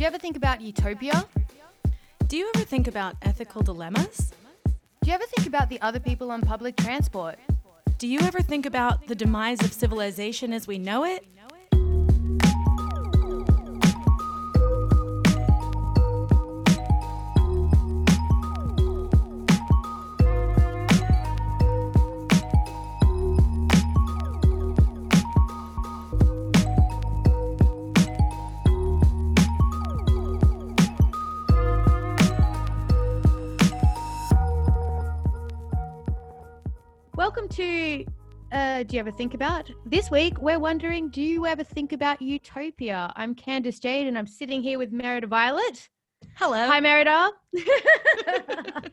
[0.00, 1.26] Do you ever think about utopia?
[2.26, 4.32] Do you ever think about ethical dilemmas?
[5.02, 7.38] Do you ever think about the other people on public transport?
[7.98, 11.26] Do you ever think about the demise of civilization as we know it?
[38.80, 39.70] Uh, Do You Ever Think About?
[39.84, 43.12] This week, we're wondering Do you ever think about utopia?
[43.14, 45.86] I'm Candace Jade and I'm sitting here with Merida Violet.
[46.36, 46.66] Hello.
[46.66, 47.30] Hi, Merida.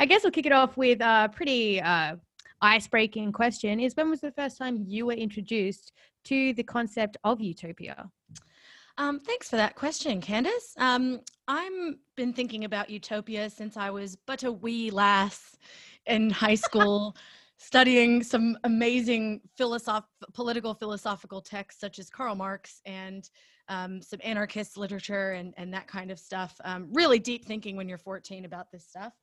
[0.00, 2.16] I guess we'll kick it off with a pretty uh,
[2.60, 5.92] ice breaking question is when was the first time you were introduced
[6.24, 8.10] to the concept of utopia?
[8.98, 10.74] Um, thanks for that question, Candace.
[10.76, 15.56] Um, I'm been thinking about utopia since I was but a wee lass
[16.06, 17.16] in high school,
[17.64, 23.28] studying some amazing philosoph- political philosophical texts such as Karl Marx and
[23.68, 26.54] um, some anarchist literature and, and that kind of stuff.
[26.64, 29.14] Um, really deep thinking when you're 14 about this stuff.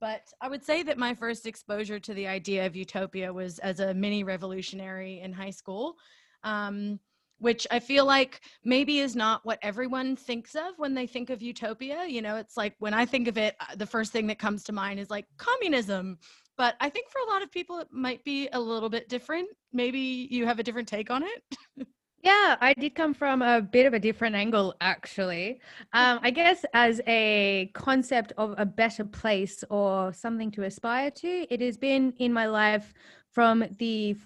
[0.00, 3.80] But I would say that my first exposure to the idea of utopia was as
[3.80, 5.96] a mini revolutionary in high school.
[6.44, 7.00] Um,
[7.40, 11.40] which I feel like maybe is not what everyone thinks of when they think of
[11.40, 12.04] utopia.
[12.04, 14.64] You know, it's like when I think of it, uh, the first thing that comes
[14.64, 16.18] to mind is like communism.
[16.58, 19.48] But I think for a lot of people, it might be a little bit different.
[19.72, 21.56] Maybe you have a different take on it.
[22.20, 25.60] Yeah, I did come from a bit of a different angle, actually.
[25.92, 31.46] Um, I guess as a concept of a better place or something to aspire to,
[31.48, 32.92] it has been in my life
[33.30, 34.16] from the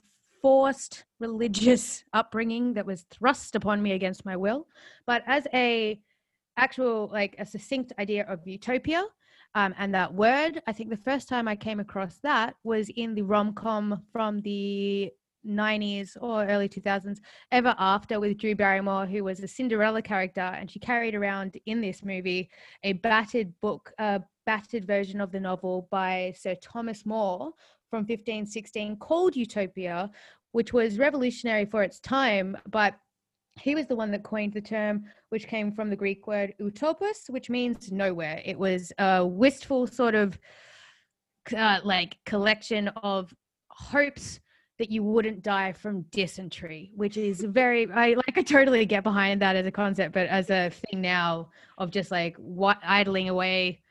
[0.41, 4.67] forced religious upbringing that was thrust upon me against my will,
[5.07, 6.01] but as a
[6.57, 9.05] actual like a succinct idea of utopia.
[9.55, 13.15] Um, and that word, I think the first time I came across that was in
[13.15, 15.13] the rom com from the
[15.47, 17.19] 90s or early 2000s
[17.51, 21.81] ever after with drew barrymore who was a cinderella character and she carried around in
[21.81, 22.49] this movie
[22.85, 27.51] a battered book a battered version of the novel by sir thomas more
[27.91, 30.09] from 1516 called utopia
[30.53, 32.95] which was revolutionary for its time but
[33.61, 37.25] he was the one that coined the term which came from the greek word utopus
[37.29, 40.39] which means nowhere it was a wistful sort of
[41.57, 43.35] uh, like collection of
[43.69, 44.41] hopes
[44.79, 49.41] that you wouldn't die from dysentery, which is very I like I totally get behind
[49.43, 53.83] that as a concept, but as a thing now of just like what idling away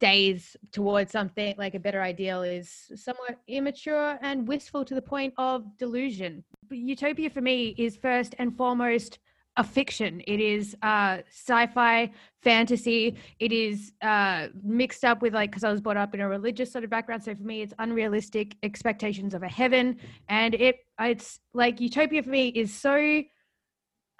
[0.00, 5.32] days towards something like a better ideal is somewhat immature and wistful to the point
[5.38, 6.44] of delusion.
[6.70, 9.18] Utopia for me is first and foremost
[9.56, 10.20] a fiction.
[10.26, 12.10] It is uh, sci-fi,
[12.42, 13.16] fantasy.
[13.38, 16.72] It is uh, mixed up with like because I was brought up in a religious
[16.72, 17.22] sort of background.
[17.22, 19.98] So for me, it's unrealistic expectations of a heaven,
[20.28, 23.22] and it it's like utopia for me is so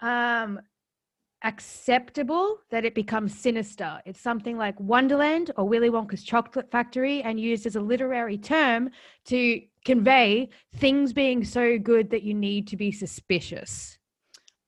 [0.00, 0.60] um,
[1.42, 4.00] acceptable that it becomes sinister.
[4.06, 8.90] It's something like Wonderland or Willy Wonka's Chocolate Factory, and used as a literary term
[9.26, 13.98] to convey things being so good that you need to be suspicious.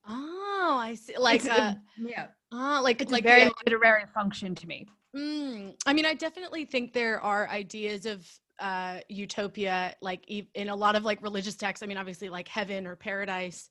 [0.08, 1.16] Oh, I see.
[1.18, 4.66] Like, It's uh, a- yeah, ah, like, it's like a very yeah, literary function to
[4.66, 4.86] me.
[5.16, 8.28] Mm, I mean, I definitely think there are ideas of
[8.60, 11.82] uh, utopia, like in a lot of like religious texts.
[11.82, 13.70] I mean, obviously, like heaven or paradise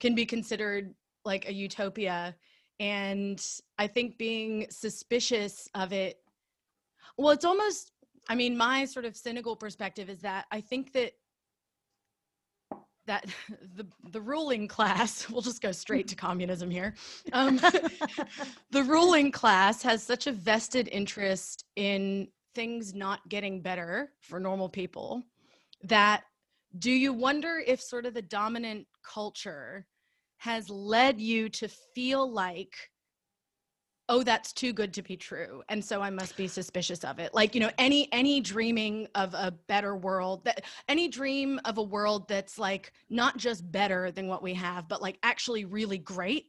[0.00, 0.94] can be considered
[1.24, 2.34] like a utopia,
[2.78, 3.42] and
[3.78, 6.18] I think being suspicious of it.
[7.16, 7.92] Well, it's almost.
[8.28, 11.12] I mean, my sort of cynical perspective is that I think that
[13.06, 13.24] that
[13.76, 16.94] the the ruling class we'll just go straight to communism here
[17.32, 17.56] um,
[18.70, 24.68] the ruling class has such a vested interest in things not getting better for normal
[24.68, 25.22] people
[25.82, 26.22] that
[26.78, 29.86] do you wonder if sort of the dominant culture
[30.38, 32.74] has led you to feel like
[34.08, 37.32] oh that's too good to be true and so i must be suspicious of it
[37.34, 41.82] like you know any any dreaming of a better world that any dream of a
[41.82, 46.46] world that's like not just better than what we have but like actually really great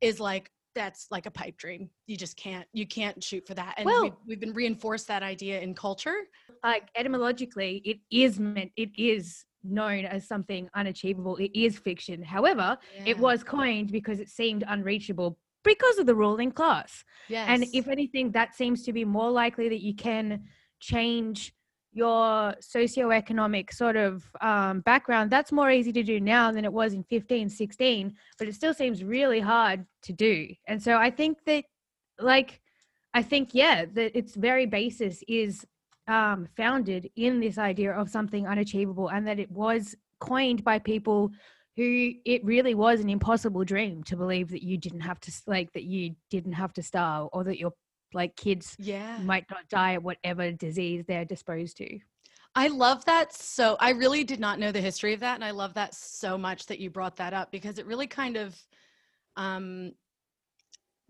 [0.00, 3.74] is like that's like a pipe dream you just can't you can't shoot for that
[3.78, 6.16] and Well- we've, we've been reinforced that idea in culture
[6.62, 8.72] Like etymologically, it is meant.
[8.76, 11.36] It is known as something unachievable.
[11.36, 12.22] It is fiction.
[12.22, 17.04] However, it was coined because it seemed unreachable because of the ruling class.
[17.28, 20.44] yes And if anything, that seems to be more likely that you can
[20.80, 21.52] change
[21.92, 26.92] your socioeconomic sort of um, background, that's more easy to do now than it was
[26.92, 30.48] in 15, 16, but it still seems really hard to do.
[30.68, 31.64] And so I think that,
[32.20, 32.60] like,
[33.14, 35.64] I think, yeah, that its very basis is
[36.06, 41.30] um, founded in this idea of something unachievable and that it was coined by people
[41.76, 45.72] who it really was an impossible dream to believe that you didn't have to like
[45.72, 47.72] that you didn't have to starve or that your
[48.14, 51.98] like kids yeah might not die of whatever disease they're disposed to
[52.58, 53.34] I love that.
[53.34, 55.34] So I really did not know the history of that.
[55.34, 58.38] And I love that so much that you brought that up because it really kind
[58.38, 58.58] of,
[59.36, 59.92] um,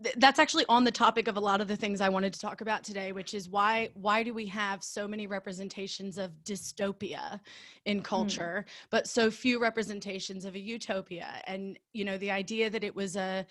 [0.03, 2.39] th- that's actually on the topic of a lot of the things I wanted to
[2.39, 7.39] talk about today, which is why why do we have so many representations of dystopia
[7.85, 8.87] in culture, mm.
[8.89, 11.41] but so few representations of a utopia?
[11.45, 13.45] And you know, the idea that it was a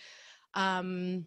[0.54, 1.26] um,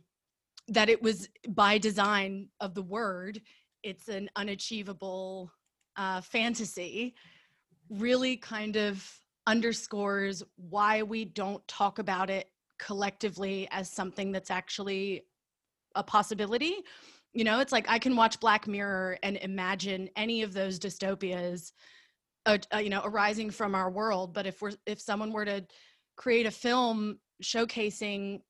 [0.68, 3.42] that it was by design of the word,
[3.84, 5.52] it's an unachievable
[5.96, 7.16] uh, fantasy
[7.90, 15.26] really kind of underscores why we don't talk about it collectively as something that's actually
[15.96, 16.78] a possibility.
[17.34, 21.74] You know, it's like I can watch Black Mirror and imagine any of those dystopias,
[22.46, 24.34] uh, uh, you know, arising from our world.
[24.34, 25.66] But if we're if someone were to
[26.16, 28.42] create a film showcasing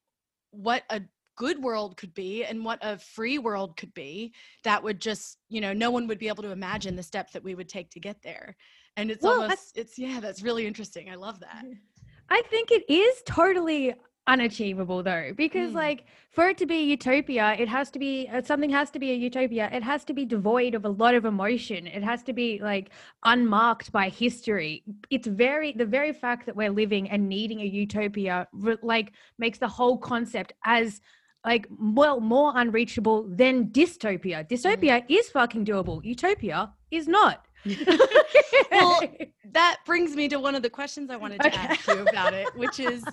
[0.52, 1.02] what a
[1.40, 4.34] good world could be and what a free world could be
[4.66, 7.44] that would just you know no one would be able to imagine the steps that
[7.44, 8.58] we would take to get there
[8.98, 11.64] and it's well, almost it's yeah that's really interesting i love that
[12.30, 13.94] i think it is totally
[14.30, 15.76] unachievable though because mm.
[15.76, 19.12] like for it to be utopia it has to be uh, something has to be
[19.12, 22.31] a utopia it has to be devoid of a lot of emotion it has to
[22.31, 22.92] be like
[23.24, 28.48] unmarked by history it's very the very fact that we're living and needing a utopia
[28.84, 31.02] like makes the whole concept as
[31.46, 34.48] like well more unreachable than dystopia.
[34.48, 35.06] Dystopia mm.
[35.08, 36.04] is fucking doable.
[36.04, 37.46] Utopia is not.
[38.71, 39.01] well,
[39.51, 41.57] that brings me to one of the questions I wanted to okay.
[41.57, 43.03] ask you about it, which is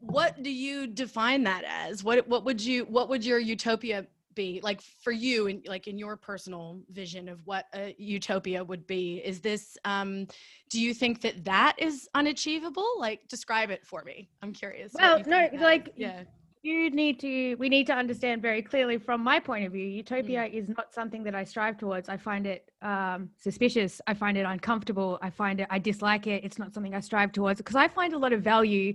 [0.00, 2.02] what do you define that as?
[2.02, 5.98] What what would you what would your utopia be like for you and like in
[5.98, 9.18] your personal vision of what a utopia would be?
[9.24, 10.26] Is this um
[10.70, 12.88] do you think that that is unachievable?
[12.98, 14.28] Like describe it for me.
[14.42, 14.92] I'm curious.
[14.94, 16.22] Well, no, like yeah
[16.68, 20.42] you need to we need to understand very clearly from my point of view utopia
[20.42, 20.52] mm.
[20.52, 22.08] is not something that i strive towards.
[22.08, 23.92] I find it um, suspicious.
[24.06, 25.18] I find it uncomfortable.
[25.22, 26.44] I find it i dislike it.
[26.46, 28.90] It's not something i strive towards because i find a lot of value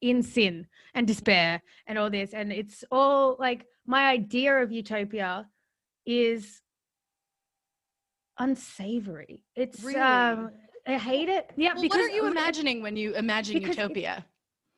[0.00, 2.34] in sin and despair and all this.
[2.34, 5.46] And it's all like my idea of utopia
[6.04, 6.60] is
[8.38, 9.44] unsavory.
[9.54, 10.00] It's really?
[10.00, 10.50] um
[10.86, 11.44] i hate it.
[11.56, 14.26] Yeah well, because what are you imagining when you imagine utopia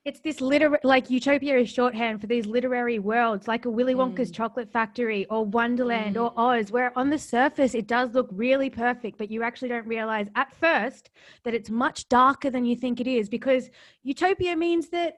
[0.04, 4.30] it's this literary like utopia is shorthand for these literary worlds like a willy wonka's
[4.30, 4.34] mm.
[4.34, 6.24] chocolate factory or wonderland mm.
[6.24, 9.86] or oz where on the surface it does look really perfect but you actually don't
[9.86, 11.10] realize at first
[11.44, 13.70] that it's much darker than you think it is because
[14.02, 15.16] utopia means that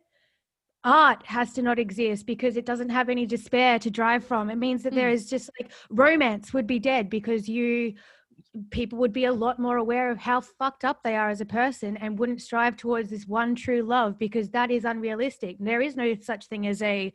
[0.84, 4.56] art has to not exist because it doesn't have any despair to drive from it
[4.56, 4.96] means that mm.
[4.96, 7.92] there is just like romance would be dead because you
[8.70, 11.46] people would be a lot more aware of how fucked up they are as a
[11.46, 15.56] person and wouldn't strive towards this one true love because that is unrealistic.
[15.60, 17.12] There is no such thing as a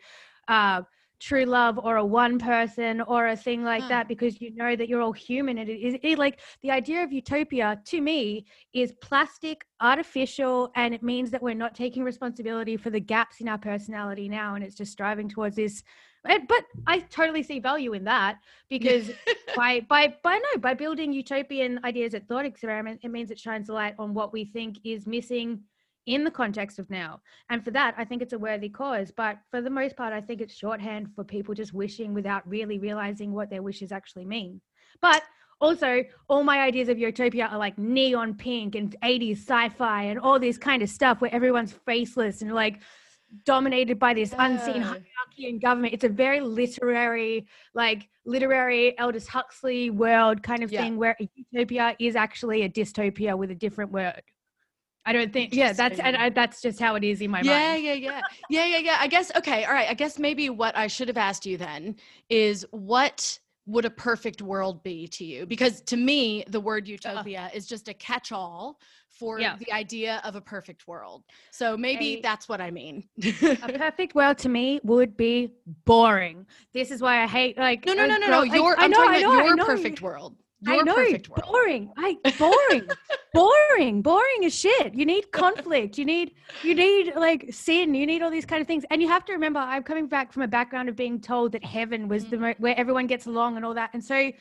[0.47, 0.81] uh,
[1.21, 3.89] true love or a one person or a thing like huh.
[3.89, 7.03] that because you know that you're all human and it is it, like the idea
[7.03, 8.43] of utopia to me
[8.73, 13.47] is plastic artificial and it means that we're not taking responsibility for the gaps in
[13.47, 15.83] our personality now and it's just striving towards this
[16.23, 19.11] but I totally see value in that because
[19.55, 23.69] by by by no by building utopian ideas at thought experiment, it means it shines
[23.69, 25.61] a light on what we think is missing
[26.07, 27.21] in the context of now.
[27.49, 29.11] And for that, I think it's a worthy cause.
[29.15, 32.79] But for the most part, I think it's shorthand for people just wishing without really
[32.79, 34.61] realizing what their wishes actually mean.
[35.01, 35.23] But
[35.59, 40.19] also, all my ideas of utopia are like neon pink and 80s sci fi and
[40.19, 42.79] all this kind of stuff where everyone's faceless and like
[43.45, 45.05] dominated by this unseen hierarchy
[45.47, 45.93] in government.
[45.93, 50.81] It's a very literary, like literary Aldous Huxley world kind of yeah.
[50.81, 54.21] thing where a utopia is actually a dystopia with a different word.
[55.05, 55.53] I don't think.
[55.53, 57.83] Yeah, that's and I, that's just how it is in my yeah, mind.
[57.83, 58.97] Yeah, yeah, yeah, yeah, yeah, yeah.
[58.99, 59.31] I guess.
[59.35, 59.89] Okay, all right.
[59.89, 61.95] I guess maybe what I should have asked you then
[62.29, 65.45] is what would a perfect world be to you?
[65.45, 69.55] Because to me, the word utopia uh, is just a catch all for yeah.
[69.57, 71.23] the idea of a perfect world.
[71.51, 73.03] So maybe a, that's what I mean.
[73.23, 75.51] a perfect world to me would be
[75.85, 76.47] boring.
[76.73, 78.43] This is why I hate like No, no, no, no, no.
[78.43, 80.35] Your I, I'm I know, talking about your perfect world.
[80.61, 81.43] Your I know, perfect world.
[81.51, 81.91] boring.
[81.97, 82.87] I boring,
[83.33, 84.93] boring, boring as shit.
[84.93, 85.97] You need conflict.
[85.97, 87.95] You need, you need like sin.
[87.95, 88.83] You need all these kind of things.
[88.91, 91.65] And you have to remember, I'm coming back from a background of being told that
[91.65, 92.29] heaven was mm.
[92.29, 93.89] the mo- where everyone gets along and all that.
[93.93, 94.31] And so,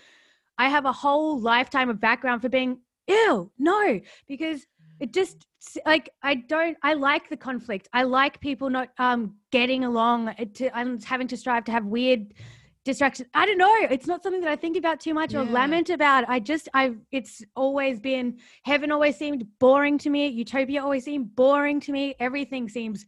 [0.58, 3.50] I have a whole lifetime of background for being ill.
[3.58, 3.98] no,
[4.28, 4.66] because
[5.00, 5.46] it just
[5.86, 7.88] like I don't I like the conflict.
[7.94, 11.86] I like people not um getting along uh, to I'm having to strive to have
[11.86, 12.34] weird
[12.84, 13.28] distractions.
[13.34, 13.74] I don't know.
[13.90, 16.28] It's not something that I think about too much or lament about.
[16.28, 20.26] I just I it's always been heaven always seemed boring to me.
[20.28, 22.14] Utopia always seemed boring to me.
[22.20, 23.04] Everything seems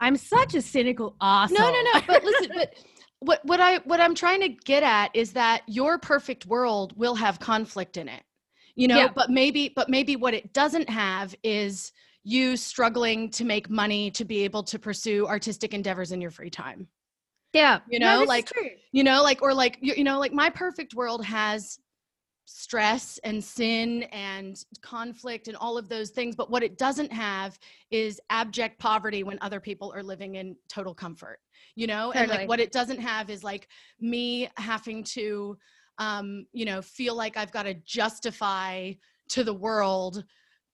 [0.00, 1.58] I'm such a cynical asshole.
[1.58, 2.00] No, no, no.
[2.06, 2.74] But listen, but
[3.20, 7.14] what what I what I'm trying to get at is that your perfect world will
[7.14, 8.22] have conflict in it.
[8.74, 9.08] You know, Yeah.
[9.14, 11.92] but maybe but maybe what it doesn't have is
[12.24, 16.50] you struggling to make money to be able to pursue artistic endeavors in your free
[16.50, 16.88] time.
[17.52, 17.80] Yeah.
[17.88, 18.50] you know, is like.
[18.92, 21.78] You know, like or like you, you know, like my perfect world has
[22.46, 27.58] stress and sin and conflict and all of those things but what it doesn't have
[27.90, 31.40] is abject poverty when other people are living in total comfort
[31.74, 33.66] you know and like what it doesn't have is like
[34.00, 35.58] me having to
[35.98, 38.92] um you know feel like i've got to justify
[39.28, 40.22] to the world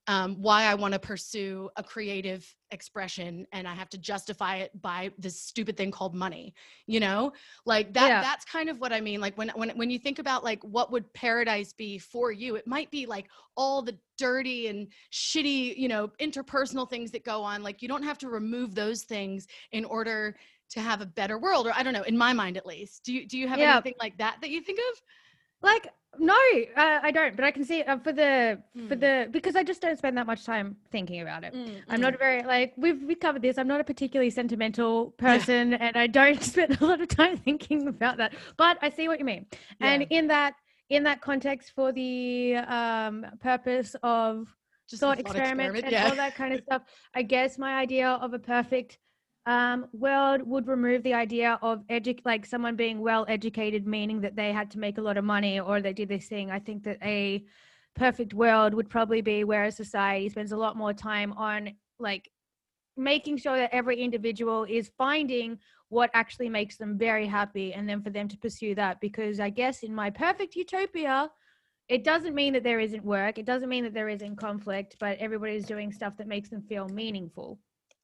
[0.08, 4.82] um, why I want to pursue a creative expression and I have to justify it
[4.82, 6.54] by this stupid thing called money,
[6.86, 7.32] you know?
[7.66, 8.20] Like that Yeah.
[8.20, 9.20] that's kind of what I mean.
[9.20, 12.66] Like when when when you think about like what would paradise be for you, it
[12.66, 17.62] might be like all the dirty and shitty, you know, interpersonal things that go on.
[17.62, 20.36] Like you don't have to remove those things in order
[20.70, 23.04] to have a better world or I don't know, in my mind at least.
[23.04, 23.74] Do you do you have Yeah.
[23.74, 25.00] anything like that that you think of?
[25.62, 25.86] Like
[26.18, 26.34] no,
[26.76, 27.34] uh, I don't.
[27.36, 29.00] But I can see uh, for the for Mm.
[29.00, 31.54] the because I just don't spend that much time thinking about it.
[31.54, 33.56] Mm, I'm not a very like we've we covered this.
[33.58, 37.88] I'm not a particularly sentimental person, and I don't spend a lot of time thinking
[37.88, 38.34] about that.
[38.56, 39.46] But I see what you mean,
[39.80, 40.54] and in that
[40.90, 44.54] in that context, for the um purpose of
[44.88, 46.08] just thought thought experiments experiment, and yeah.
[46.08, 46.82] all that kind of stuff,
[47.14, 48.98] I guess my idea of a perfect
[49.46, 54.36] um world would remove the idea of edu- like someone being well educated meaning that
[54.36, 56.50] they had to make a lot of money or they did this thing.
[56.50, 57.44] I think that a
[57.96, 62.30] perfect world would probably be where a society spends a lot more time on like
[62.96, 65.58] making sure that every individual is finding
[65.88, 69.00] what actually makes them very happy and then for them to pursue that.
[69.00, 71.30] Because i guess in my perfect utopia
[71.88, 75.18] it doesn't mean that there isn't work it doesn't mean that there isn't conflict but
[75.18, 77.58] everybody's doing stuff that makes them feel meaningful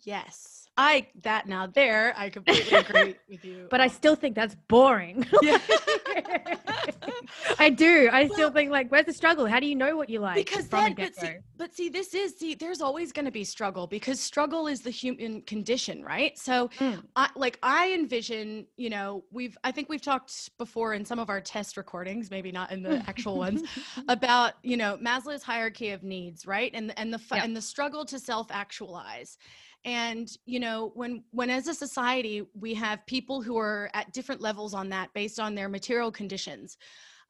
[0.05, 0.55] Yes.
[0.81, 3.67] I that now there I completely agree with you.
[3.69, 5.59] but i still think that's boring yeah.
[7.59, 10.21] i do i still think like where's the struggle how do you know what you
[10.21, 13.43] like because then but see, but see this is see there's always going to be
[13.43, 17.03] struggle because struggle is the human condition right so Mm.
[17.17, 21.29] I, like i envision you know we've i think we've talked before in some of
[21.29, 23.63] our test recordings maybe not in the actual ones
[24.09, 27.43] about you know maslow's hierarchy of needs right and and the Yeah.
[27.45, 29.39] and the struggle to self actualize
[29.85, 34.41] and you know when when as a society we have people who are at different
[34.41, 36.77] levels on that based on their material conditions.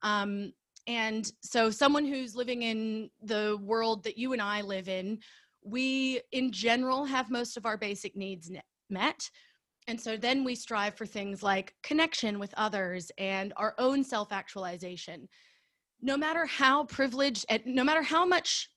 [0.03, 0.53] Um
[0.87, 5.19] and so someone who's living in the world that you and i live in
[5.63, 8.51] we in general have most of our basic needs
[8.89, 9.29] met.
[9.87, 14.33] And so then we strive for things like connection with others and our own self
[14.33, 15.29] actualization
[16.01, 18.71] no matter how privileged and no matter how much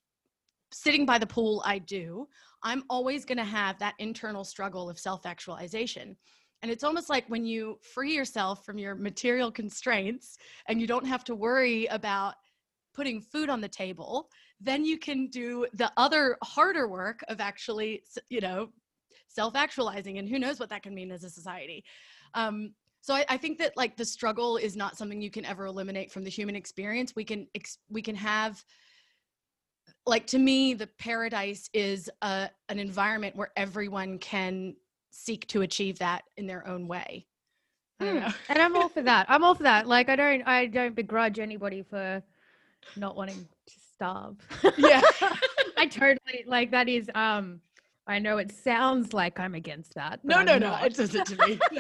[0.72, 2.28] sitting by the pool I do,
[2.64, 6.16] I'm always going to have that internal struggle of self actualization.
[6.62, 10.38] And it's almost like when you free yourself from your material constraints
[10.68, 12.36] and you don't have to worry about
[12.94, 18.04] putting food on the table, then you can do the other harder work of actually,
[18.30, 18.70] you know,
[19.28, 20.20] self actualizing.
[20.20, 21.84] And who knows what that can mean as a society.
[22.36, 25.66] Um, so I, I think that like the struggle is not something you can ever
[25.66, 27.16] eliminate from the human experience.
[27.16, 28.64] We can ex- we can have
[30.06, 34.76] like to me the paradise is a, an environment where everyone can
[35.12, 37.26] seek to achieve that in their own way.
[38.00, 38.18] Hmm.
[38.50, 39.28] and i'm all for that.
[39.30, 39.88] I'm all for that.
[39.88, 42.24] Like i don't i don't begrudge anybody for
[42.96, 44.38] not wanting to starve.
[44.78, 45.02] Yeah.
[45.78, 47.60] i totally like that is um
[48.08, 50.76] i know it sounds like i'm against that no I'm no no.
[50.84, 51.60] it doesn't to me.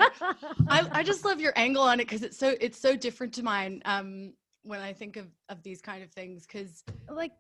[0.70, 3.44] I, I just love your angle on it because it's so it's so different to
[3.44, 7.32] mine um when i think of of these kind of things because like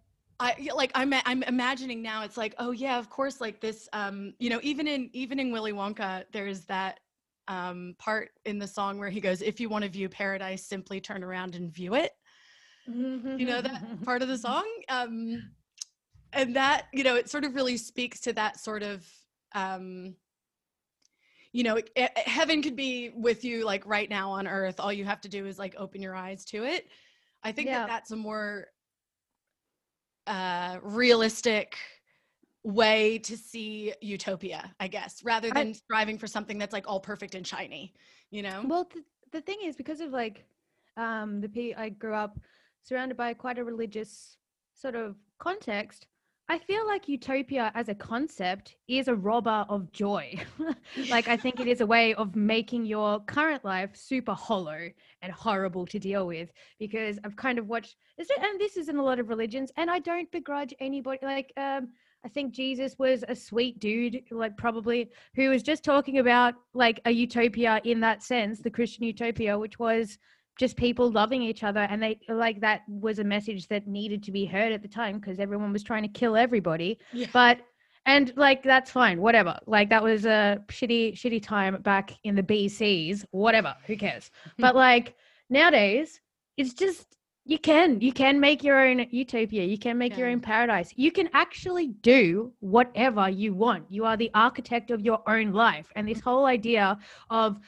[0.41, 4.33] I like I'm I'm imagining now it's like oh yeah of course like this um
[4.39, 6.99] you know even in even in Willy Wonka there's that
[7.47, 10.99] um part in the song where he goes if you want to view paradise simply
[10.99, 12.11] turn around and view it.
[13.37, 14.65] You know that part of the song?
[14.89, 15.51] Um
[16.33, 19.07] and that you know it sort of really speaks to that sort of
[19.53, 20.15] um
[21.51, 24.79] you know it, it- heaven could be with you like right now on earth.
[24.79, 26.87] All you have to do is like open your eyes to it.
[27.43, 27.79] I think Yeah.
[27.79, 28.67] that that's a more
[30.27, 31.77] uh realistic
[32.63, 36.99] way to see utopia i guess rather I- than striving for something that's like all
[36.99, 37.93] perfect and shiny
[38.31, 38.63] you know?
[38.65, 40.45] Well, the, the thing is, because of like
[40.97, 42.39] um, the pe I grew up
[42.81, 44.37] surrounded by quite a religious
[44.73, 46.07] sort of context,
[46.51, 50.37] I feel like utopia as a concept is a robber of joy.
[51.09, 54.89] like, I think it is a way of making your current life super hollow
[55.21, 59.01] and horrible to deal with because I've kind of watched, and this is in a
[59.01, 61.19] lot of religions, and I don't begrudge anybody.
[61.25, 61.87] Like, um,
[62.25, 66.99] I think Jesus was a sweet dude, like probably, who was just talking about like
[67.05, 70.17] a utopia in that sense, the Christian utopia, which was
[70.61, 74.31] just people loving each other and they like that was a message that needed to
[74.31, 76.99] be heard at the time because everyone was trying to kill everybody.
[77.11, 77.25] Yeah.
[77.33, 77.61] but
[78.05, 79.57] and like that's fine whatever.
[79.65, 84.29] Like that was a shitty shitty time back in the bcs whatever who cares?
[84.59, 85.15] But like
[85.49, 86.21] nowadays
[86.57, 87.07] it's just
[87.43, 90.19] you can you can make your own utopia you can make yeah.
[90.19, 90.93] your own paradise.
[90.95, 93.85] You can actually do whatever you want.
[93.89, 96.25] You are the architect of your own life and this mm.
[96.25, 96.99] whole idea
[97.31, 97.59] of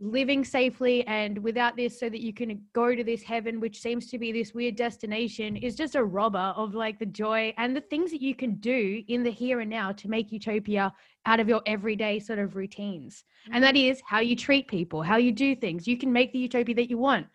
[0.00, 4.08] living safely and without this so that you can go to this heaven which seems
[4.08, 7.80] to be this weird destination is just a robber of like the joy and the
[7.80, 10.92] things that you can do in the here and now to make utopia
[11.26, 13.24] out of your everyday sort of routines.
[13.50, 13.90] And that mm-hmm.
[13.90, 15.88] is how you treat people how you do things.
[15.88, 17.26] You can make the utopia that you want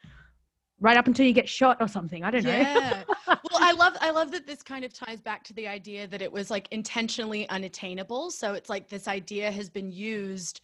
[0.80, 2.24] right up until you get shot or something.
[2.24, 2.52] I don't know.
[2.52, 3.04] Yeah.
[3.52, 6.22] Well i love i love that this kind of ties back to the idea that
[6.22, 8.32] it was like intentionally unattainable.
[8.32, 10.62] So it's like this idea has been used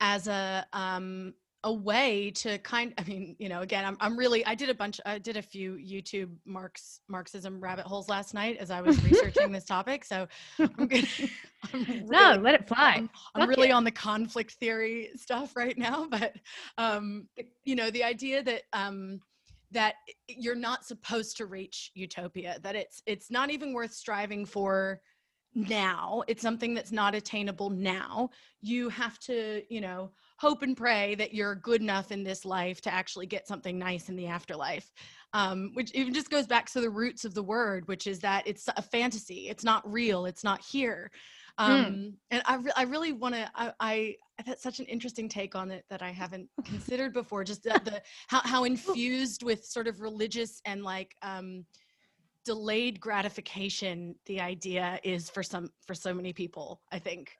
[0.00, 4.44] as a um a way to kind i mean you know again i'm, I'm really
[4.46, 8.56] i did a bunch i did a few youtube marx marxism rabbit holes last night
[8.58, 10.26] as i was researching this topic so
[10.58, 11.08] i'm good
[11.72, 13.72] I'm really, no let it fly i'm, I'm really it.
[13.72, 16.34] on the conflict theory stuff right now but
[16.78, 17.28] um
[17.64, 19.20] you know the idea that um
[19.70, 19.94] that
[20.28, 25.00] you're not supposed to reach utopia that it's it's not even worth striving for
[25.54, 28.30] now it's something that's not attainable now
[28.62, 30.10] you have to you know
[30.42, 34.08] hope and pray that you're good enough in this life to actually get something nice
[34.08, 34.90] in the afterlife
[35.34, 38.42] um, which even just goes back to the roots of the word which is that
[38.44, 41.12] it's a fantasy it's not real it's not here
[41.60, 41.64] hmm.
[41.64, 42.12] um, mm.
[42.32, 45.70] and I, re- I really want to I, I that's such an interesting take on
[45.70, 50.00] it that i haven't considered before just the, the how, how infused with sort of
[50.00, 51.64] religious and like um,
[52.44, 57.30] delayed gratification the idea is for some for so many people i think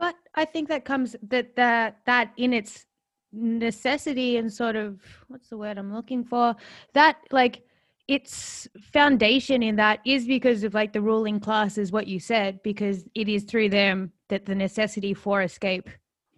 [0.00, 2.86] but I think that comes that that that in its
[3.32, 6.56] necessity and sort of what's the word I'm looking for?
[6.94, 7.62] That like
[8.08, 12.60] its foundation in that is because of like the ruling class is what you said
[12.64, 15.88] because it is through them that the necessity for escape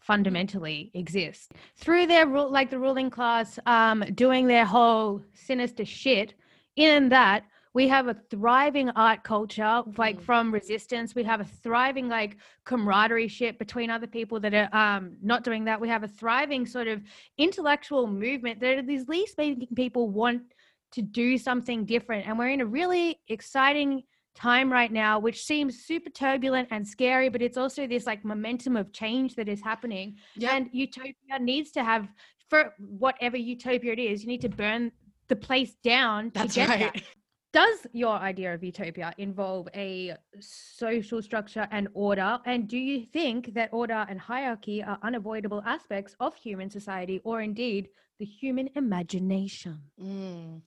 [0.01, 1.49] fundamentally exists.
[1.77, 6.35] Through their rule like the ruling class um doing their whole sinister shit
[6.75, 7.45] in that
[7.75, 10.23] we have a thriving art culture like mm.
[10.23, 15.17] from resistance we have a thriving like camaraderie ship between other people that are um,
[15.23, 17.03] not doing that we have a thriving sort of
[17.39, 20.43] intellectual movement that these least making people want
[20.91, 24.03] to do something different and we're in a really exciting
[24.35, 28.77] time right now which seems super turbulent and scary but it's also this like momentum
[28.77, 30.53] of change that is happening yep.
[30.55, 32.09] and utopia needs to have
[32.49, 34.91] for whatever utopia it is you need to burn
[35.29, 36.93] the place down That's to get right.
[36.95, 37.03] that
[37.53, 42.39] does your idea of utopia involve a social structure and order?
[42.47, 47.43] And do you think that order and hierarchy are unavoidable aspects of human society or
[47.43, 47.89] indeed
[48.19, 49.81] the human imagination?
[50.01, 50.63] Mm.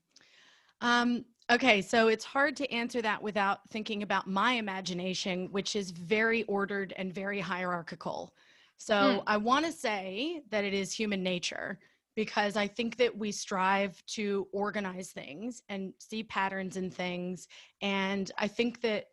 [0.82, 5.89] Um, okay, so it's hard to answer that without thinking about my imagination, which is
[5.89, 8.34] very ordered and very hierarchical.
[8.78, 9.24] So mm.
[9.26, 11.80] I want to say that it is human nature
[12.15, 17.47] because I think that we strive to organize things and see patterns in things.
[17.82, 19.06] And I think that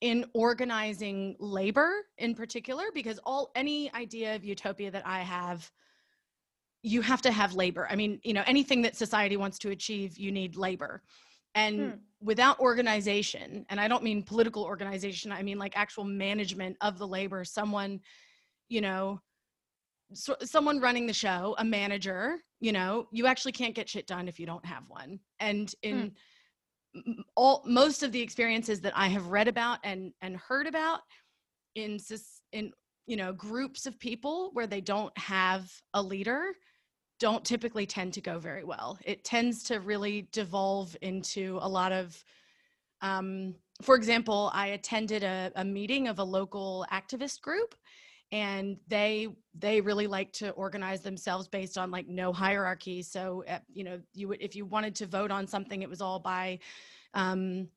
[0.00, 5.70] in organizing labor in particular, because all any idea of utopia that I have,
[6.82, 7.88] you have to have labor.
[7.90, 11.02] I mean, you know, anything that society wants to achieve, you need labor.
[11.56, 11.90] And hmm.
[12.20, 17.08] without organization, and I don't mean political organization, I mean like actual management of the
[17.08, 18.00] labor, someone,
[18.68, 19.20] you know,
[20.12, 24.28] so, someone running the show, a manager, you know, you actually can't get shit done
[24.28, 25.18] if you don't have one.
[25.40, 26.12] And in
[26.94, 27.12] hmm.
[27.34, 31.00] all most of the experiences that I have read about and and heard about
[31.74, 31.98] in
[32.52, 32.72] in
[33.06, 36.52] you know groups of people where they don't have a leader
[37.18, 38.98] don't typically tend to go very well.
[39.04, 42.22] It tends to really devolve into a lot of
[43.02, 47.74] um, for example, I attended a, a meeting of a local activist group
[48.32, 53.02] and they they really like to organize themselves based on like no hierarchy.
[53.02, 56.00] So uh, you know you would if you wanted to vote on something it was
[56.00, 56.58] all by
[57.14, 57.68] um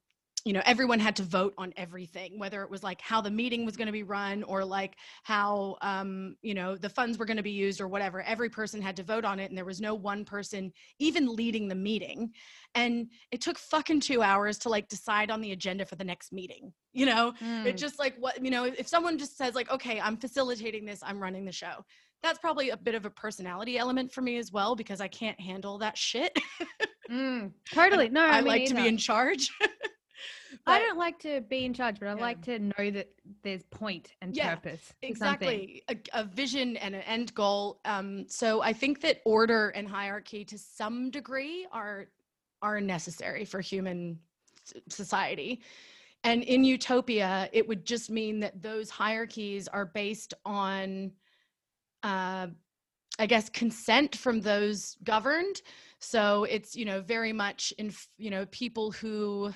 [0.45, 3.65] you know everyone had to vote on everything whether it was like how the meeting
[3.65, 7.37] was going to be run or like how um, you know the funds were going
[7.37, 9.81] to be used or whatever every person had to vote on it and there was
[9.81, 12.31] no one person even leading the meeting
[12.75, 16.31] and it took fucking two hours to like decide on the agenda for the next
[16.31, 17.65] meeting you know mm.
[17.65, 21.01] it just like what you know if someone just says like okay i'm facilitating this
[21.03, 21.83] i'm running the show
[22.21, 25.39] that's probably a bit of a personality element for me as well because i can't
[25.39, 26.37] handle that shit
[27.09, 28.75] mm, totally no i, I like either.
[28.75, 29.49] to be in charge
[30.69, 32.21] but, I don't like to be in charge, but I yeah.
[32.21, 33.09] like to know that
[33.43, 34.93] there's point and yeah, purpose.
[35.01, 35.83] Exactly.
[35.89, 37.79] A, a, vision and an end goal.
[37.85, 42.07] Um, so I think that order and hierarchy to some degree are
[42.61, 44.19] are necessary for human
[44.89, 45.61] society.
[46.23, 51.11] And in utopia, it would just mean that those hierarchies are based on
[52.03, 52.47] uh,
[53.19, 55.61] I guess consent from those governed.
[55.99, 59.53] So it's you know very much in you know people who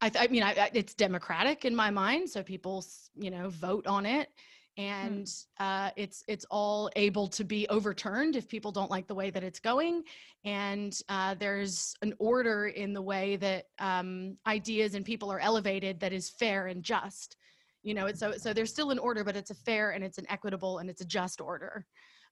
[0.00, 2.84] I, I mean, I, it's democratic in my mind, so people,
[3.14, 4.28] you know, vote on it,
[4.76, 4.82] hmm.
[4.82, 9.30] and uh, it's it's all able to be overturned if people don't like the way
[9.30, 10.02] that it's going.
[10.44, 16.00] And uh, there's an order in the way that um, ideas and people are elevated
[16.00, 17.36] that is fair and just.
[17.82, 20.18] You know, it's so so there's still an order, but it's a fair and it's
[20.18, 21.86] an equitable and it's a just order.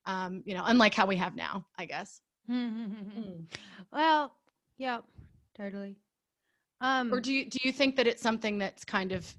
[0.05, 2.21] Um, you know, unlike how we have now, I guess.
[2.49, 3.45] mm.
[3.91, 4.33] Well,
[4.77, 4.99] yeah,
[5.55, 5.97] totally.
[6.81, 9.31] Um, or do you do you think that it's something that's kind of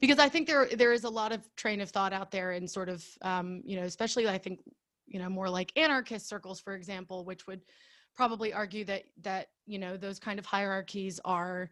[0.00, 2.70] because I think there there is a lot of train of thought out there and
[2.70, 4.60] sort of um, you know especially I think
[5.06, 7.60] you know more like anarchist circles for example which would
[8.14, 11.70] probably argue that that you know those kind of hierarchies are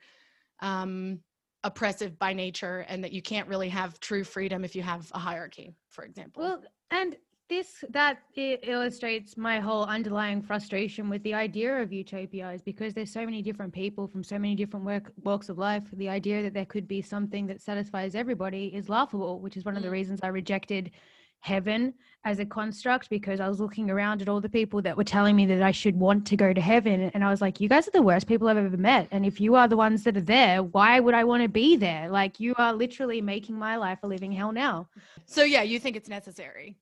[0.61, 1.21] um,
[1.65, 5.19] oppressive by nature and that you can't really have true freedom if you have a
[5.19, 6.43] hierarchy for example.
[6.43, 7.17] Well and
[7.53, 13.13] this that illustrates my whole underlying frustration with the idea of utopia is because there's
[13.13, 15.83] so many different people from so many different work, walks of life.
[15.93, 19.77] The idea that there could be something that satisfies everybody is laughable which is one
[19.77, 19.99] of the mm.
[19.99, 20.93] reasons i rejected
[21.41, 21.93] heaven
[22.25, 25.35] as a construct because i was looking around at all the people that were telling
[25.35, 27.89] me that i should want to go to heaven and i was like you guys
[27.89, 30.29] are the worst people i've ever met and if you are the ones that are
[30.37, 32.09] there why would i want to be there?
[32.09, 34.89] Like you are literally making my life a living hell now.
[35.27, 36.77] So yeah you think it's necessary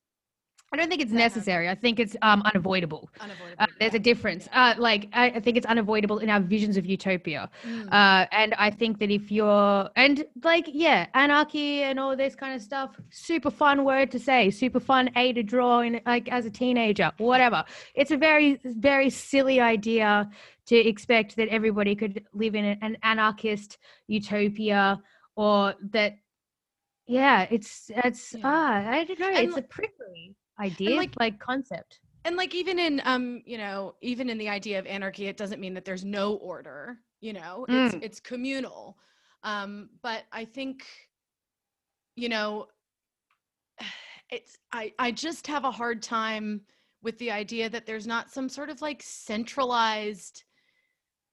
[0.73, 1.69] I don't think it's necessary.
[1.69, 3.11] I think it's um, unavoidable.
[3.19, 3.57] Unavoidable.
[3.59, 4.49] Uh, there's a difference.
[4.53, 7.93] Uh, like I, I, think it's unavoidable in our visions of utopia, mm.
[7.93, 12.55] uh, and I think that if you're and like yeah, anarchy and all this kind
[12.55, 16.47] of stuff, super fun word to say, super fun a to draw in like as
[16.47, 17.65] a teenager, whatever.
[17.95, 20.31] It's a very very silly idea
[20.67, 25.03] to expect that everybody could live in an anarchist utopia
[25.35, 26.17] or that
[27.09, 28.41] yeah, it's it's yeah.
[28.45, 29.31] ah I don't know.
[29.31, 32.01] And it's a prickly idea like, like concept.
[32.25, 35.61] and like even in um you know even in the idea of anarchy it doesn't
[35.61, 37.67] mean that there's no order you know?
[37.69, 37.87] Mm.
[37.87, 38.99] it's it's communal.
[39.43, 40.85] Um but i think
[42.17, 42.67] you know
[44.31, 46.61] it's i i just have a hard time
[47.03, 50.45] with the idea that there's not some sort of like centralized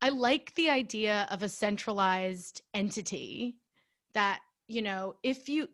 [0.02, 3.58] i like the idea of a centralized entity
[4.14, 5.68] that you know if you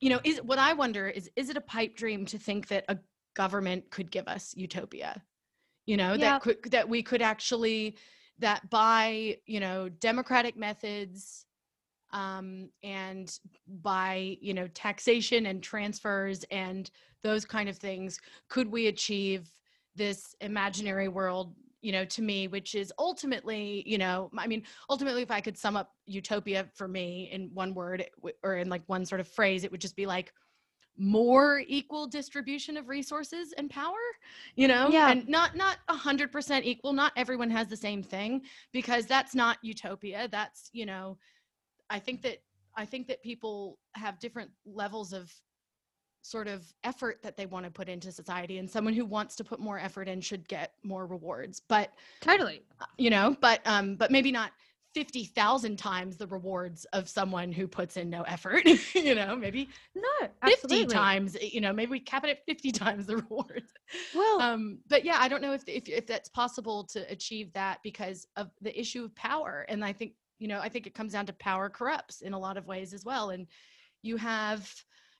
[0.00, 2.84] you know is what i wonder is is it a pipe dream to think that
[2.88, 2.98] a
[3.34, 5.22] government could give us utopia
[5.86, 6.32] you know yeah.
[6.32, 7.96] that could that we could actually
[8.38, 11.46] that by you know democratic methods
[12.12, 13.38] um, and
[13.82, 16.90] by you know taxation and transfers and
[17.22, 19.50] those kind of things could we achieve
[19.96, 21.54] this imaginary world
[21.86, 25.56] you know to me which is ultimately you know i mean ultimately if i could
[25.56, 28.04] sum up utopia for me in one word
[28.42, 30.32] or in like one sort of phrase it would just be like
[30.98, 34.04] more equal distribution of resources and power
[34.56, 35.12] you know yeah.
[35.12, 39.32] and not not a hundred percent equal not everyone has the same thing because that's
[39.32, 41.16] not utopia that's you know
[41.88, 42.38] i think that
[42.76, 45.32] i think that people have different levels of
[46.26, 49.44] sort of effort that they want to put into society and someone who wants to
[49.44, 51.62] put more effort in should get more rewards.
[51.68, 52.62] But totally.
[52.80, 54.52] uh, you know but um but maybe not
[54.94, 58.62] 50,000 times the rewards of someone who puts in no effort
[58.94, 63.06] you know maybe no 50 times you know maybe we cap it at 50 times
[63.06, 63.72] the rewards.
[64.14, 67.80] Well um but yeah i don't know if if if that's possible to achieve that
[67.82, 71.12] because of the issue of power and i think you know i think it comes
[71.12, 73.46] down to power corrupts in a lot of ways as well and
[74.02, 74.72] you have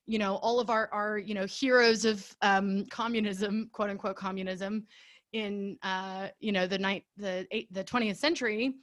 [0.06, 4.86] you know all of our our you know heroes of um, communism quote unquote communism
[5.32, 8.74] in uh, you know the night the eight, the 20th century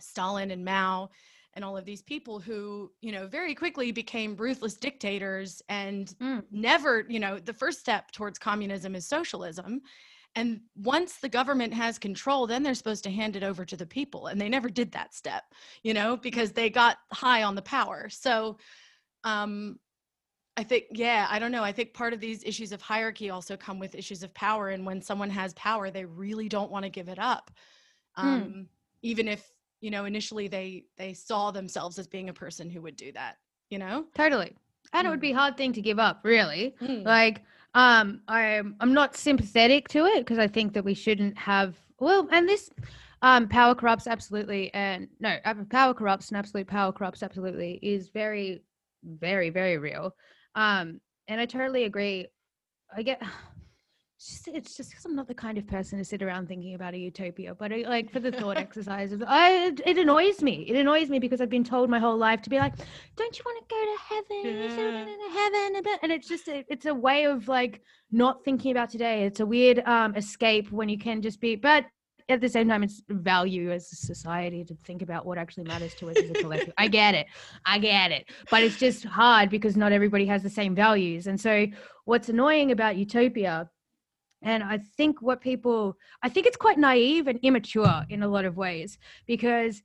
[0.00, 1.08] stalin and mao
[1.54, 6.42] and all of these people who you know very quickly became ruthless dictators and mm.
[6.50, 9.80] never you know the first step towards communism is socialism.
[10.34, 13.86] And once the government has control then they're supposed to hand it over to the
[13.86, 14.26] people.
[14.26, 15.44] And they never did that step
[15.82, 18.08] you know because they got high on the power.
[18.10, 18.58] So
[19.24, 19.78] um
[20.56, 23.56] i think yeah i don't know i think part of these issues of hierarchy also
[23.56, 26.90] come with issues of power and when someone has power they really don't want to
[26.90, 27.50] give it up
[28.16, 28.26] Hmm.
[28.26, 28.68] um
[29.02, 29.46] even if
[29.80, 33.36] you know initially they they saw themselves as being a person who would do that
[33.70, 34.56] you know Totally.
[34.92, 36.74] And it would be a hard thing to give up, really.
[36.80, 37.04] Mm.
[37.04, 37.42] Like,
[37.74, 42.28] um, I'm I'm not sympathetic to it because I think that we shouldn't have well,
[42.30, 42.70] and this
[43.22, 48.08] um power corrupts absolutely and no, uh, power corrupts and absolute power corrupts absolutely is
[48.08, 48.62] very,
[49.04, 50.14] very, very real.
[50.56, 52.26] Um, and I totally agree.
[52.96, 53.22] I get
[54.16, 56.74] it's just, it's just because I'm not the kind of person to sit around thinking
[56.74, 57.54] about a utopia.
[57.54, 60.64] But I, like for the thought exercise, of, I it annoys me.
[60.68, 62.74] It annoys me because I've been told my whole life to be like,
[63.16, 64.62] "Don't you want to go to heaven?
[64.62, 68.42] You should go to heaven." And it's just a, it's a way of like not
[68.44, 69.24] thinking about today.
[69.24, 71.84] It's a weird um escape when you can just be, but
[72.28, 75.94] at the same time, it's value as a society to think about what actually matters
[75.96, 76.74] to us as a collective.
[76.76, 77.26] I get it,
[77.64, 81.26] I get it, but it's just hard because not everybody has the same values.
[81.26, 81.66] And so,
[82.04, 83.70] what's annoying about utopia
[84.42, 88.44] and I think what people, I think it's quite naive and immature in a lot
[88.44, 89.82] of ways because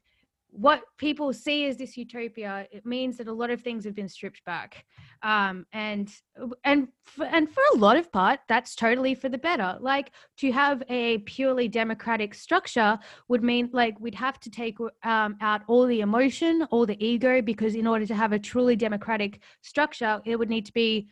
[0.52, 4.10] what people see as this utopia, it means that a lot of things have been
[4.10, 4.86] stripped back,
[5.24, 6.12] um, and
[6.66, 9.78] and for, and for a lot of part, that's totally for the better.
[9.80, 15.38] Like to have a purely democratic structure would mean like we'd have to take um,
[15.40, 19.42] out all the emotion, all the ego, because in order to have a truly democratic
[19.62, 21.08] structure, it would need to be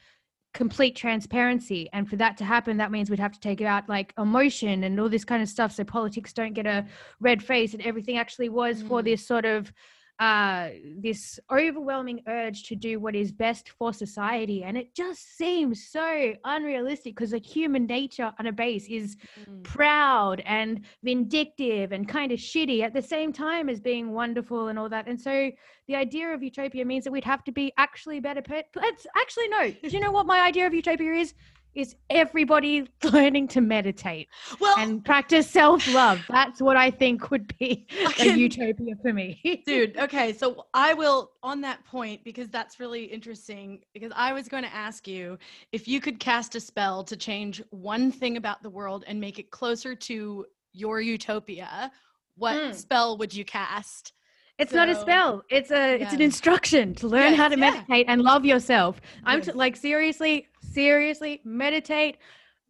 [0.54, 4.14] complete transparency and for that to happen that means we'd have to take out like
[4.18, 6.84] emotion and all this kind of stuff so politics don't get a
[7.20, 9.06] red face and everything actually was for Mm.
[9.06, 9.72] this sort of
[10.20, 15.88] uh this overwhelming urge to do what is best for society and it just seems
[15.90, 19.64] so unrealistic because like human nature on a base is Mm.
[19.64, 24.78] proud and vindictive and kind of shitty at the same time as being wonderful and
[24.80, 25.08] all that.
[25.08, 25.52] And so
[25.88, 28.42] the idea of utopia means that we'd have to be actually better.
[28.42, 29.70] Per- let's actually no.
[29.72, 31.34] Do you know what my idea of utopia is?
[31.80, 34.28] Is everybody learning to meditate
[34.60, 36.20] well and practice self love?
[36.30, 37.88] That's what I think would be
[38.20, 39.64] a utopia for me.
[39.66, 44.48] dude okay so i will on that point because that's really interesting because i was
[44.48, 45.38] going to ask you
[45.72, 49.40] if you could cast a spell to change one thing about the world and make
[49.40, 51.92] it closer to your utopia
[52.36, 52.74] what Mm.
[52.74, 54.14] spell would you cast
[54.60, 55.44] It's not a spell.
[55.50, 57.72] It's a it's an instruction to learn how to yeah.
[57.72, 59.00] meditate and love yourself.
[59.24, 62.18] I'm t- like seriously, seriously meditate,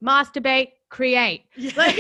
[0.02, 1.46] masturbate, create.
[1.76, 1.98] Like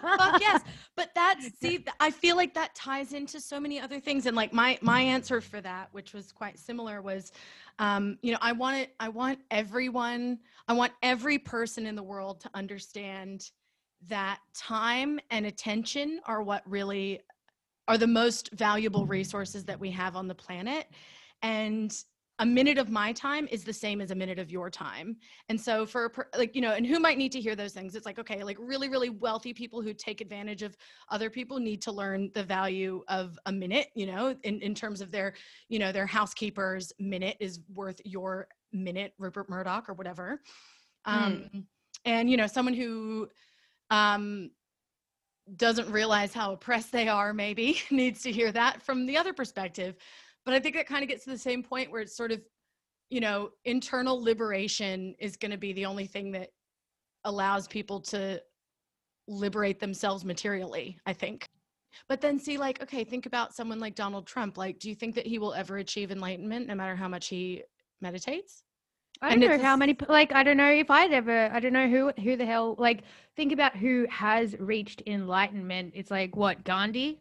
[0.00, 0.62] Fuck yes.
[0.96, 4.26] But that's see, I feel like that ties into so many other things.
[4.26, 7.32] And like my my answer for that, which was quite similar, was
[7.80, 12.02] um, you know, I want it, I want everyone, I want every person in the
[12.02, 13.50] world to understand
[14.08, 17.20] that time and attention are what really
[17.88, 20.86] are the most valuable resources that we have on the planet.
[21.42, 21.94] And
[22.40, 25.16] a minute of my time is the same as a minute of your time.
[25.48, 27.94] And so for like you know, and who might need to hear those things?
[27.94, 30.76] It's like okay, like really really wealthy people who take advantage of
[31.10, 35.00] other people need to learn the value of a minute, you know, in in terms
[35.00, 35.34] of their,
[35.68, 40.40] you know, their housekeeper's minute is worth your minute, Rupert Murdoch or whatever.
[41.04, 41.66] Um
[42.04, 43.28] and you know, someone who
[43.90, 44.50] um
[45.56, 49.96] doesn't realize how oppressed they are maybe needs to hear that from the other perspective.
[50.44, 52.40] But i think that kind of gets to the same point where it's sort of
[53.10, 56.50] you know internal liberation is going to be the only thing that
[57.24, 58.40] allows people to
[59.26, 61.48] liberate themselves materially i think.
[62.08, 64.58] But then see like okay think about someone like donald trump.
[64.58, 67.62] Like do you think that he will ever achieve enlightenment no matter how much he
[68.00, 68.63] meditates
[69.24, 71.88] I don't know how many like I don't know if I'd ever I don't know
[71.88, 73.02] who who the hell like
[73.36, 75.92] think about who has reached enlightenment.
[75.96, 77.20] It's like what Gandhi?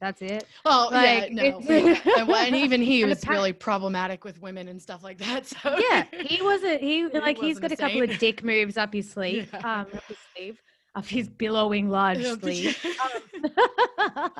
[0.00, 0.44] That's it.
[0.64, 4.68] oh Like, yeah no and, and even he And was appa- really problematic with women
[4.68, 8.18] and stuff like that so Yeah, he wasn't he like he's got a couple of
[8.18, 9.48] dick moves up his sleeve.
[9.52, 9.58] Yeah.
[9.80, 10.60] Um up his sleeve.
[10.96, 12.76] Up his billowing large his- sleeve.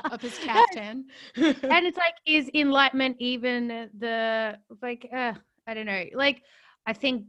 [0.05, 1.05] up his Yeah, caftan.
[1.37, 5.33] and it's like is enlightenment even the like uh,
[5.67, 6.43] i don't know like
[6.87, 7.27] i think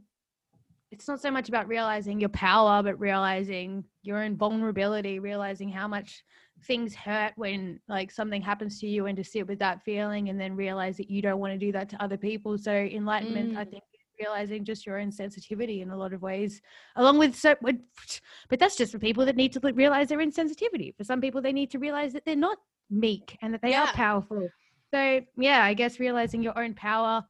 [0.92, 5.88] it's not so much about realizing your power but realizing your own vulnerability realizing how
[5.88, 6.24] much
[6.64, 10.40] things hurt when like something happens to you and to sit with that feeling and
[10.40, 12.56] then realize that you don't want to do that to other people.
[12.56, 13.70] So enlightenment i Mm.
[13.70, 16.62] think is realizing just your own sensitivity in a lot of ways
[16.96, 20.96] along with so but that's just for people that need to realize their insensitivity.
[20.96, 23.88] For some people they need to realize that they're not meek and that they are
[23.88, 24.48] powerful.
[24.94, 27.22] So yeah i guess realizing your own power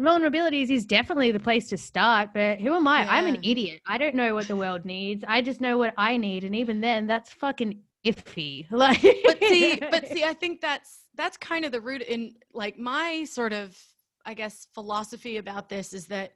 [0.00, 3.06] vulnerabilities is definitely the place to start but who am i?
[3.06, 3.80] I'm an idiot.
[3.86, 5.24] I don't know what the world needs.
[5.26, 8.66] I just know what i need and even then that's fucking iffy.
[8.70, 12.78] Like but see but see i think that's that's kind of the root in like
[12.78, 13.78] my sort of
[14.24, 16.32] i guess philosophy about this is that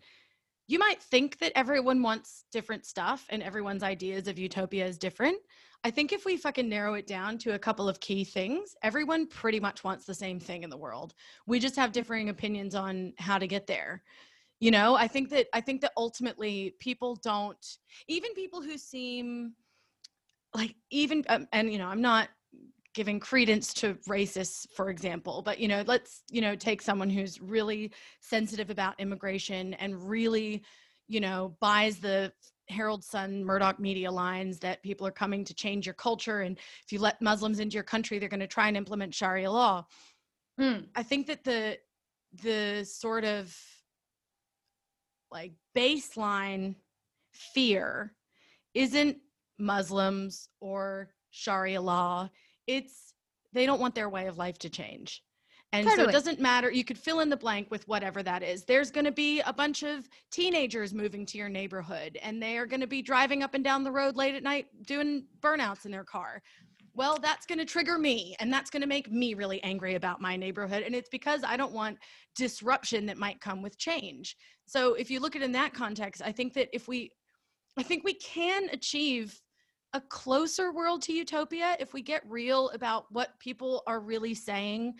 [0.69, 5.39] you might think that everyone wants different stuff and everyone's ideas of utopia is different
[5.85, 9.27] i think if we fucking narrow it down to a couple of key things everyone
[9.27, 11.15] pretty much wants the same thing in the world.
[11.47, 14.03] We just have differing opinions on how to get there.
[14.61, 17.65] You know i think that i think that ultimately people don't
[18.09, 19.53] even people who seem
[20.55, 22.29] like even um, and you know i'm not
[22.95, 27.43] giving credence to racists for example but you know let's you know take someone who's
[27.43, 30.63] really sensitive about immigration and really
[31.07, 32.33] you know buys the
[32.69, 36.93] herald sun murdoch media lines that people are coming to change your culture and if
[36.93, 39.85] you let muslims into your country they're going to try and implement sharia law
[40.61, 41.79] Mm, I think that the
[42.43, 43.57] the sort of
[45.31, 46.77] like baseline
[47.33, 48.15] fear
[48.75, 49.19] isn't
[49.59, 52.31] Muslims or Sharia law.
[52.67, 53.15] It's
[53.53, 55.23] they don't want their way of life to change.
[55.81, 56.71] And so it doesn't matter.
[56.71, 58.65] You could fill in the blank with whatever that is.
[58.65, 62.67] There's going to be a bunch of teenagers moving to your neighborhood, and they are
[62.67, 65.91] going to be driving up and down the road late at night doing burnouts in
[65.91, 66.43] their car
[66.97, 70.21] well, that's going to trigger me and that's going to make me really angry about
[70.21, 70.83] my neighborhood.
[70.83, 71.99] And it's because I don't want
[72.35, 74.35] disruption that might come with change.
[74.65, 77.11] So if you look at it in that context, I think that if we,
[77.77, 79.39] I think we can achieve
[79.93, 84.95] a closer world to utopia if we get real about what people are really saying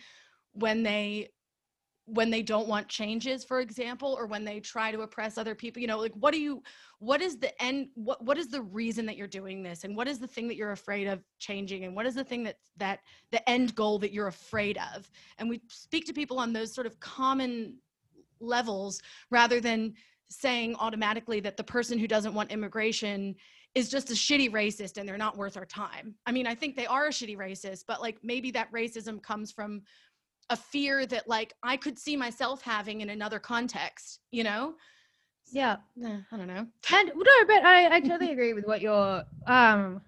[0.53, 1.29] when they
[2.05, 5.81] when they don't want changes for example or when they try to oppress other people
[5.81, 6.63] you know like what do you
[6.99, 9.83] what is the end what what is the reason that you're doing this?
[9.83, 11.85] And what is the thing that you're afraid of changing?
[11.85, 12.99] And what is the thing that that
[13.31, 15.09] the end goal that you're afraid of?
[15.37, 17.77] And we speak to people on those sort of common
[18.39, 19.93] levels rather than
[20.29, 23.35] saying automatically that the person who doesn't want immigration
[23.75, 26.15] is just a shitty racist and they're not worth our time.
[26.25, 29.51] I mean, I think they are a shitty racist, but like maybe that racism comes
[29.51, 29.83] from
[30.49, 34.75] a fear that like I could see myself having in another context, you know?
[35.53, 36.67] yeah I don't know.
[36.93, 40.01] and no but i i totally agree with what you're um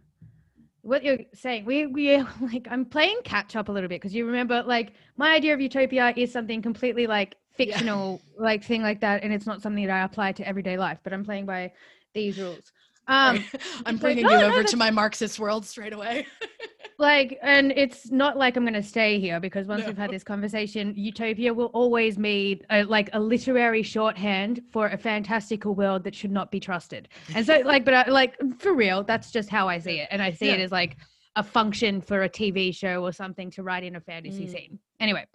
[0.81, 4.25] what you're saying we we like i'm playing catch up a little bit because you
[4.25, 7.65] remember like my idea of utopia is something completely like Yeah.
[7.77, 10.99] fictional like thing like that and it's not something that i apply to everyday life
[11.03, 11.71] but i'm playing by
[12.13, 12.73] these rules
[13.07, 13.43] um
[13.85, 16.27] I'm so- bringing no, you no, over to my Marxist world straight away.
[16.99, 20.23] like and it's not like i'm going to stay here because once we've had this
[20.23, 26.13] conversation utopia will always be a, like a literary shorthand for a fantastical world that
[26.13, 27.07] should not be trusted.
[27.33, 30.09] And so like but I, like for real that's just how i see it.
[30.11, 30.97] And i see it as like
[31.35, 34.51] a function for a tv show or something to write in a fantasy Mm.
[34.51, 34.79] scene.
[34.99, 35.25] Anyway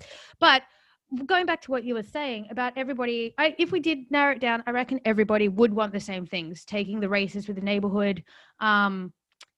[0.40, 0.62] but
[1.27, 4.40] going back to what you were saying about everybody I, if we did narrow it
[4.40, 8.24] down i reckon everybody would want the same things taking the races with the neighborhood
[8.61, 9.12] um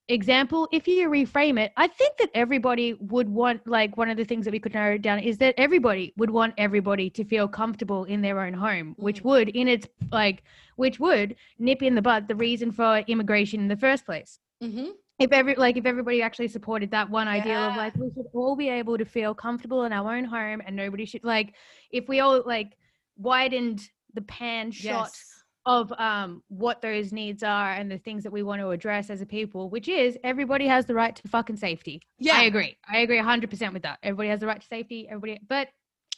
[0.09, 4.25] example, if you reframe it, I think that everybody would want, like, one of the
[4.25, 8.05] things that we could narrow down is that everybody would want everybody to feel comfortable
[8.05, 9.25] in their own home, which Mm.
[9.25, 10.43] would, in its like,
[10.77, 14.39] which would nip in the bud the reason for immigration in the first place.
[14.63, 14.91] mm-hmm.
[15.19, 18.55] If every like if everybody actually supported that one ideal of like we should all
[18.55, 21.55] be able to feel comfortable in our own home and nobody should like
[21.91, 22.77] if we all like
[23.17, 23.81] widened
[24.13, 25.36] the pan shot Yes.
[25.67, 29.21] Of um what those needs are and the things that we want to address as
[29.21, 32.01] a people, which is everybody has the right to fucking safety.
[32.19, 32.37] Yeah.
[32.37, 32.79] I agree.
[32.89, 33.99] I agree 100% with that.
[34.03, 35.07] Everybody has the right to safety.
[35.09, 35.69] Everybody, but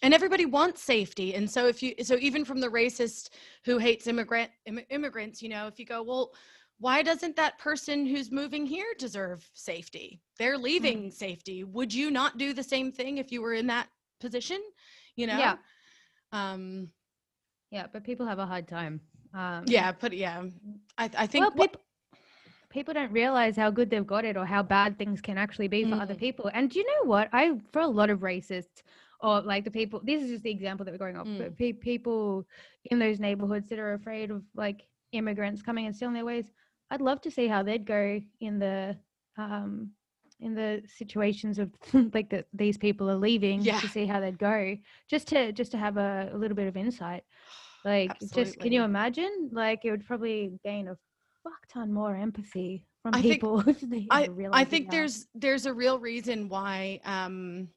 [0.03, 3.31] and everybody wants safety and so if you so even from the racist
[3.65, 6.33] who hates immigrant Im- immigrants you know if you go well
[6.79, 12.39] why doesn't that person who's moving here deserve safety they're leaving safety would you not
[12.39, 13.89] do the same thing if you were in that
[14.21, 14.61] position
[15.17, 15.57] you know Yeah.
[16.31, 16.91] um
[17.71, 19.01] yeah, but people have a hard time.
[19.35, 20.43] Um, yeah but yeah
[20.97, 21.83] i, I think well, what- people,
[22.71, 25.85] people don't realize how good they've got it or how bad things can actually be
[25.85, 26.19] for other Mm.
[26.21, 26.51] people.
[26.53, 27.29] And do you know what?
[27.33, 28.83] I, for a lot of racists,
[29.21, 31.39] or like the people, this is just the example that we're going off, Mm.
[31.39, 32.47] but pe- people
[32.91, 36.51] in those neighborhoods that are afraid of like immigrants coming and stealing their ways,
[36.91, 38.97] I'd love to see how they'd go in the,
[39.39, 39.93] um,
[40.41, 41.71] in the situations of
[42.15, 43.81] like that these people are leaving Yeah.
[43.81, 44.77] to see how they'd go
[45.09, 47.25] just to just to have a, a little bit of insight
[47.85, 50.97] like just can you imagine like it would probably gain a
[51.43, 54.91] fuck ton more empathy from I people they I, I think now.
[54.93, 57.69] there's there's a real reason why um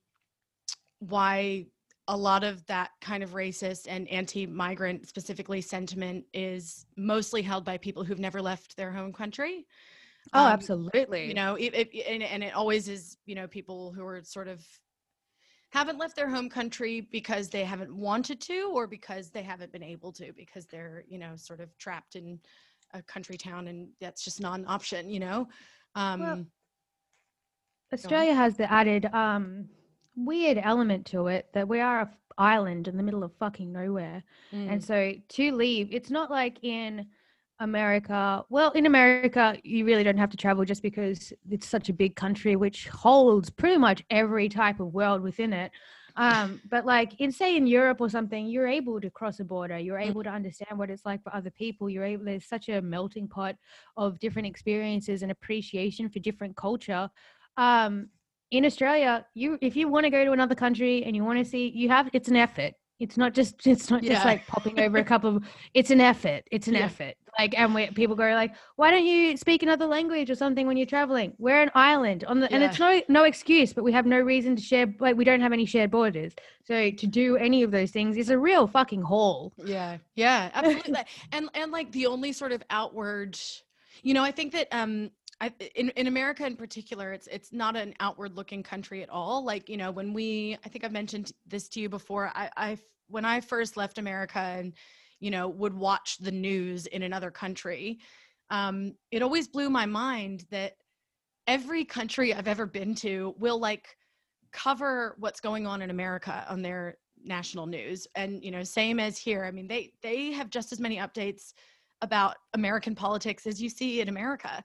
[1.00, 1.66] why
[2.08, 7.78] a lot of that kind of racist and anti-migrant specifically sentiment is mostly held by
[7.78, 9.66] people who've never left their home country.
[10.34, 13.93] oh Um, absolutely You know, it, it, and, and it always is, you know, people
[13.93, 14.66] who are sort of
[15.72, 19.84] haven't left their home country because they haven't wanted to or because they haven't been
[19.84, 22.39] able to because they're you know sort of trapped in
[22.93, 25.47] a country town and that's just not an option you know?
[25.95, 26.45] Um Well,
[27.93, 29.69] Australia has the added um,
[30.15, 33.72] weird element to it that we are a f- island in the middle of fucking
[33.72, 34.24] nowhere.
[34.53, 37.07] mm, And so to leave, it's not like in
[37.62, 38.43] America.
[38.49, 42.16] Well, in America, you really don't have to travel just because it's such a big
[42.16, 45.72] country, which holds pretty much every type of world within it.
[46.18, 49.78] Um, but like in say in Europe or something, you're able to cross a border.
[49.78, 50.09] You're Mm.
[50.09, 51.89] able to understand what it's like for other people.
[51.89, 52.26] You're able.
[52.26, 53.55] There's such a melting pot
[53.95, 57.09] of different experiences and appreciation for different culture.
[57.57, 58.09] Um,
[58.49, 61.45] in Australia, you if you want to go to another country and you want to
[61.45, 62.74] see, you have it's an effort.
[63.02, 64.32] It's not just it's not just Yeah.
[64.32, 65.43] like popping over a couple of.
[65.74, 66.43] It's an effort.
[66.52, 66.86] It's an Yeah.
[66.86, 67.16] effort.
[67.39, 70.76] Like and we, people go like, why don't you speak another language or something when
[70.78, 71.34] you're traveling?
[71.39, 74.56] We're an island on the, and it's no no excuse, but we have no reason
[74.56, 74.93] to share.
[74.99, 76.34] Like we don't have any shared borders,
[76.64, 79.54] so to do any of those things is a real fucking haul.
[79.66, 80.93] yeah yeah absolutely
[81.32, 83.38] and and like the only sort of outward
[84.04, 85.10] you know i think that um
[85.42, 89.44] I, in, in America in particular, it's it's not an outward looking country at all.
[89.44, 92.32] Like you know, when we, I think I've mentioned this to you before.
[92.36, 92.78] I, I
[93.08, 94.74] when I first left America and
[95.20, 98.00] you know would watch the news in another country,
[98.52, 100.74] um, it always blew my mind that
[101.48, 103.98] every country I've ever been to will like
[104.54, 109.18] cover what's going on in America on their national news and you know same as
[109.18, 111.54] here i mean they they have just as many updates
[112.02, 114.64] about american politics as you see in america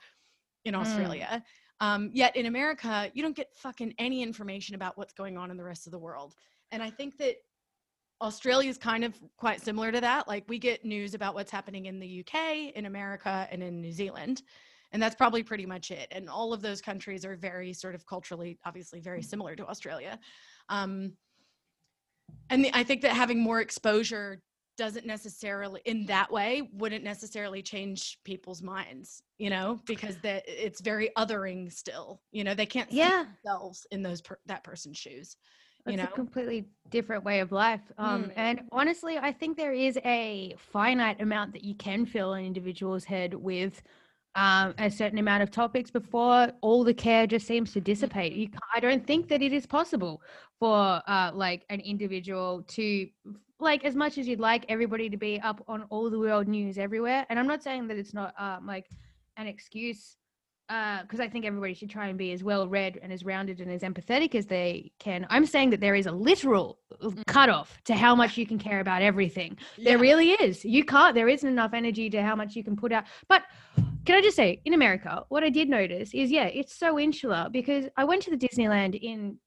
[0.67, 0.81] in Mm.
[0.81, 1.43] australia.
[1.81, 5.57] Um, yet in america you don't get fucking any information about what's going on in
[5.57, 6.35] the rest of the world.
[6.73, 7.37] And i think that
[8.21, 10.27] australia is kind of quite similar to that.
[10.27, 12.35] Like we get news about what's happening in the uk
[12.79, 14.43] in america and in new zealand
[14.93, 16.09] and that's probably pretty much it.
[16.12, 20.19] And all of those countries are very sort of culturally obviously very similar to australia.
[20.71, 21.12] Um,
[22.51, 24.41] and the, i think that having more exposure
[24.77, 30.81] doesn't necessarily in that way wouldn't necessarily change people's minds you know because that it's
[30.81, 33.24] very othering still you know they can't see Yeah.
[33.45, 35.37] themselves in those per, that person's shoes
[35.85, 37.81] you It's know a completely different way of life.
[37.99, 38.33] Um, Mm.
[38.37, 43.05] And honestly, I think there is a finite amount that you can fill an individual's
[43.05, 43.83] head with
[44.35, 48.33] um, a certain amount of topics before all the care just seems to dissipate.
[48.33, 48.37] Mhm.
[48.37, 50.22] You, I don't think that it is possible
[50.59, 53.09] for uh, like an individual to
[53.59, 56.78] like as much as you'd like everybody to be up on all the world news
[56.78, 57.26] everywhere.
[57.28, 58.86] And I'm not saying that it's not um, like
[59.36, 60.16] an excuse
[60.68, 63.70] because I think everybody should try and be as well read and as rounded and
[63.70, 65.24] as empathetic as they can.
[65.30, 68.80] I'm saying that there is a literal uh, cutoff to how much you can care
[68.80, 69.57] about everything.
[69.78, 70.64] There really is.
[70.64, 71.14] You can't.
[71.14, 73.04] There isn't enough energy to how much you can put out.
[73.28, 73.42] But
[74.04, 77.48] can I just say, in America, what I did notice is, yeah, it's so insular
[77.50, 79.38] because I went to the Disneyland in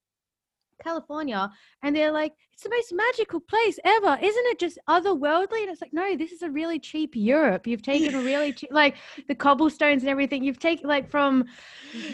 [0.80, 1.52] California
[1.84, 4.18] and they're like, it's the most magical place ever.
[4.22, 5.62] Isn't it just otherworldly?
[5.62, 7.66] And it's like, no, this is a really cheap Europe.
[7.68, 8.96] You've taken a really cheap, like
[9.28, 10.44] the cobblestones and everything.
[10.44, 11.46] You've taken like from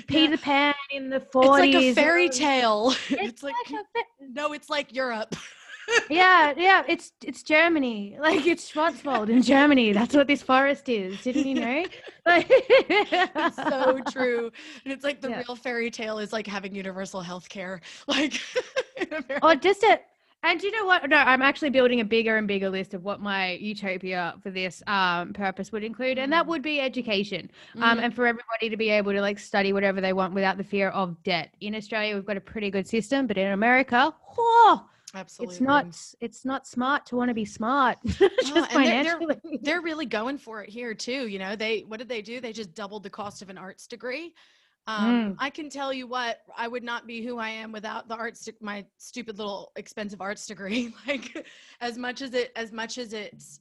[0.07, 1.43] Peter Pan in the 40s.
[1.43, 5.35] it's like a fairy tale It's it's like like fa- no it's like europe
[6.09, 8.17] yeah, yeah, it's it's Germany.
[8.19, 9.93] Like it's Schwarzwald in Germany.
[9.93, 11.21] That's what this forest is.
[11.21, 11.85] Didn't you know?
[12.27, 14.51] Like, it's so true
[14.83, 15.43] and it's like the Yeah.
[15.47, 18.41] real fairy tale is like having universal health care like.
[19.43, 19.99] Or just a
[20.41, 21.07] and you know what?
[21.09, 24.81] No, I'm actually building a bigger and bigger list of what my utopia for this
[24.87, 26.49] um, purpose would include, and that Mm.
[26.49, 27.49] would be education.
[27.75, 28.03] Um, Mhm.
[28.05, 30.89] and for everybody to be able to like study whatever they want without the fear
[30.89, 31.53] of debt.
[31.61, 34.81] In Australia, we've got a pretty good system, but in America, whoa,
[35.15, 35.85] absolutely it's not
[36.21, 39.59] it's not smart to want to be smart just and they're- they're- financially.
[39.61, 42.53] they're really going for it here too you know they what did they do they
[42.53, 44.33] just doubled the cost of an arts degree
[44.87, 45.35] um, Mm.
[45.39, 48.47] i can tell you what i would not be who i am without the arts
[48.61, 51.45] my stupid little expensive arts degree like
[51.81, 53.59] as much as it as much as it's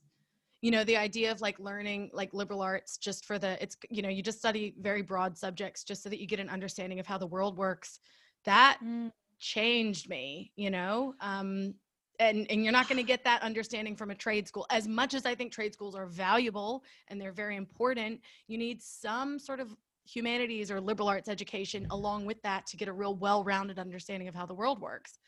[0.61, 4.03] you know the idea of like learning like liberal arts just for the it's you
[4.03, 7.07] know you just study very broad subjects just so that you get an understanding of
[7.07, 8.01] how the world works
[8.45, 9.11] that Mm.
[9.45, 11.75] Changed me you know um
[12.19, 14.67] and and you're not going to get that understanding from a trade school.
[14.71, 18.81] As much as i think trade schools are valuable and they're very important you need
[18.81, 19.77] some sort of
[20.07, 24.35] humanities or liberal arts education along with that to get a real well-rounded understanding of
[24.35, 25.19] how the world works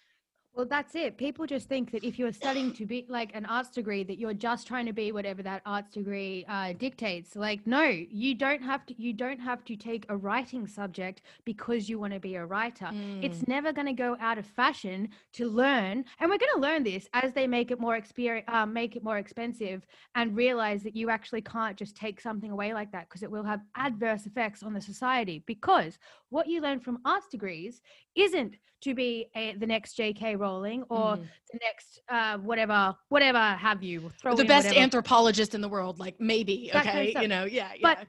[0.57, 1.18] Well, that's it.
[1.18, 4.32] People just think that if you're studying to be like an arts degree, that you're
[4.32, 7.36] just trying to be whatever that arts degree uh, dictates.
[7.36, 8.94] Like, no, you don't have to.
[8.96, 12.86] You don't have to take a writing subject because you want to be a writer.
[12.86, 13.22] Mm.
[13.22, 16.84] It's never going to go out of fashion to learn, and we're going to learn
[16.84, 20.96] this as they make it more experience, um, make it more expensive, and realize that
[20.96, 24.62] you actually can't just take something away like that because it will have adverse effects
[24.62, 25.42] on the society.
[25.46, 25.98] Because
[26.30, 27.82] what you learn from arts degrees
[28.14, 30.37] isn't to be a, the next J.K.
[30.37, 31.29] Rowling or Mhm.
[31.53, 34.83] the next uh, whatever whatever have you throw the best whatever.
[34.83, 38.05] anthropologist in the world, like maybe, That kind of okay, you know, yeah, But yeah.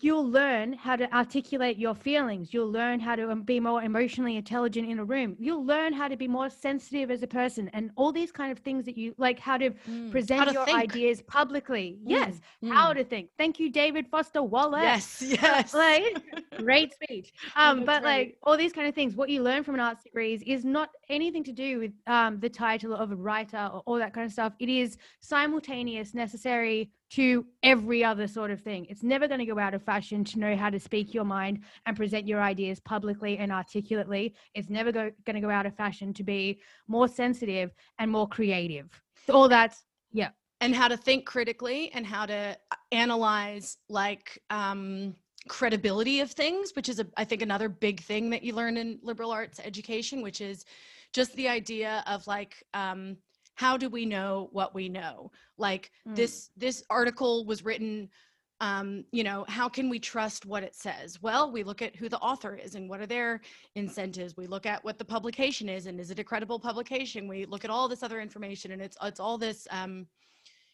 [0.00, 2.52] You'll learn how to articulate your feelings.
[2.52, 5.36] You'll learn how to um, be more emotionally intelligent in a room.
[5.38, 8.58] You'll learn how to be more sensitive as a person and all these kind of
[8.58, 10.10] things that you like how to Mm.
[10.10, 10.78] present How to your think.
[10.78, 11.98] ideas publicly.
[12.04, 12.96] Yes, Mm, how mm.
[12.96, 13.30] to think.
[13.38, 14.82] Thank you, David Foster Wallace.
[14.82, 15.74] Yes, yes.
[15.74, 16.16] Like,
[16.56, 17.32] great speech.
[17.56, 18.18] Um, but right.
[18.18, 20.90] like all these kind of things, what you learn from an arts degrees is not
[21.08, 24.32] anything to do with um, the title of a writer or all that kind of
[24.32, 24.52] stuff.
[24.58, 28.86] It is simultaneous, necessary to every other sort of thing.
[28.90, 31.64] It's never going to go out of fashion to know how to speak your mind
[31.86, 34.34] and present your ideas publicly and articulately.
[34.54, 38.28] It's never go- going to go out of fashion to be more sensitive and more
[38.28, 38.88] creative.
[39.28, 40.30] All that's yeah.
[40.60, 45.14] and how to think critically and how to uh, analyze like um
[45.48, 48.98] credibility of things which is a, i think another big thing that you learn in
[49.02, 50.64] liberal arts education which is
[51.12, 53.16] just the idea of like um
[53.58, 56.14] how do we know what we know like Mm.
[56.14, 58.08] this this article was written
[58.60, 62.08] um you know how can we trust what it says well we look at who
[62.08, 63.40] the author is and what are their
[63.74, 67.44] incentives we look at what the publication is and is it a credible publication we
[67.46, 70.06] look at all this other information and it's it's all this um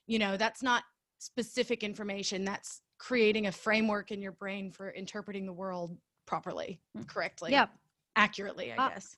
[0.06, 0.84] you know that's not
[1.18, 7.06] specific information that's creating a framework in your brain for interpreting the world properly Mm.
[7.08, 7.66] correctly yeah.
[8.16, 9.16] accurately i Uh, guess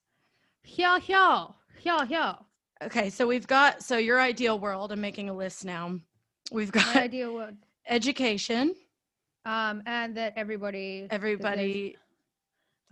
[0.62, 1.46] Here, here,
[1.78, 2.34] here, here.
[2.82, 5.98] Okay so we've got so your ideal world i'm making a list now
[6.52, 7.54] we've My got ideal world.
[7.88, 8.74] education
[9.44, 11.96] um, and that everybody, everybody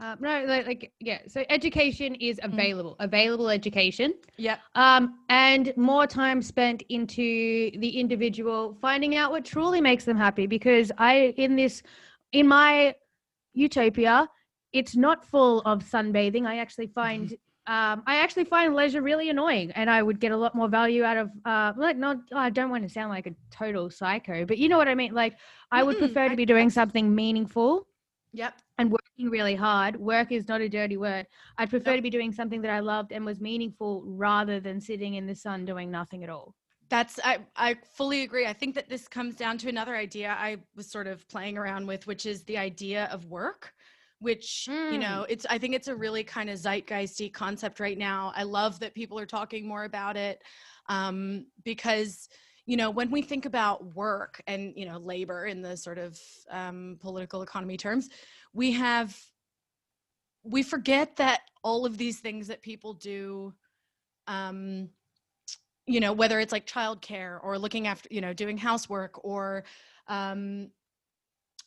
[0.01, 1.18] uh, no, like, like, yeah.
[1.28, 2.53] So education is Mm.
[2.53, 4.57] available, available education, Yeah.
[4.74, 10.47] um, and more time spent into the individual finding out what truly makes them happy.
[10.49, 11.82] Because I, in this,
[12.32, 12.95] in my
[13.53, 14.28] utopia,
[14.72, 16.45] it's not full of sunbathing.
[16.47, 17.37] I actually find.
[17.66, 21.02] Um, I actually find leisure really annoying, and I would get a lot more value
[21.02, 22.18] out of, uh, like, not.
[22.34, 25.14] I don't want to sound like a total psycho, but you know what I mean.
[25.14, 25.38] Like,
[25.70, 27.86] I would Mm-mm, prefer to be doing something meaningful
[28.32, 29.96] yep and working really hard.
[29.96, 31.26] Work is not a dirty word.
[31.58, 31.96] I'd prefer Nope.
[31.96, 35.34] to be doing something that I loved and was meaningful rather than sitting in the
[35.36, 36.54] sun doing nothing at all.
[36.90, 38.46] That's I I fully agree.
[38.46, 41.86] I think that this comes down to another idea I was sort of playing around
[41.86, 43.72] with, which is the idea of work,
[44.20, 45.00] which you Mm.
[45.00, 48.32] know, it's I think it's a really kind of zeitgeisty concept right now.
[48.36, 50.42] I love that people are talking more about it
[50.88, 52.28] um, because
[52.66, 56.18] you know when we think about work and you know labor in the sort of
[56.50, 58.08] um, political economy terms,
[58.52, 59.18] we have
[60.44, 63.52] we forget that all of these things that people do
[64.26, 64.88] um
[65.86, 69.64] you know whether it's like childcare or looking after you know doing housework or
[70.08, 70.70] um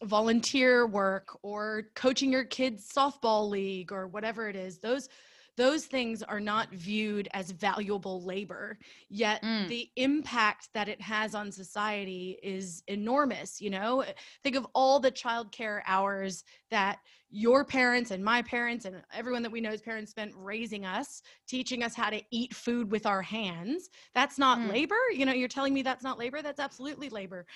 [0.03, 5.09] volunteer work or coaching your kids softball league or whatever it is those
[5.55, 8.77] those things are not viewed as valuable labor.
[9.09, 9.67] Yet Mm.
[9.67, 14.05] the impact that it has on society is enormous you know?
[14.43, 16.99] Think of all the childcare hours that
[17.31, 21.81] your parents and my parents and everyone that we know's parents spent raising us teaching
[21.83, 23.89] us how to eat food with our hands.
[24.13, 24.69] That's not Mm.
[24.69, 24.95] labor?
[25.11, 26.43] You know you're telling me that's not labor?
[26.43, 27.47] That's absolutely labor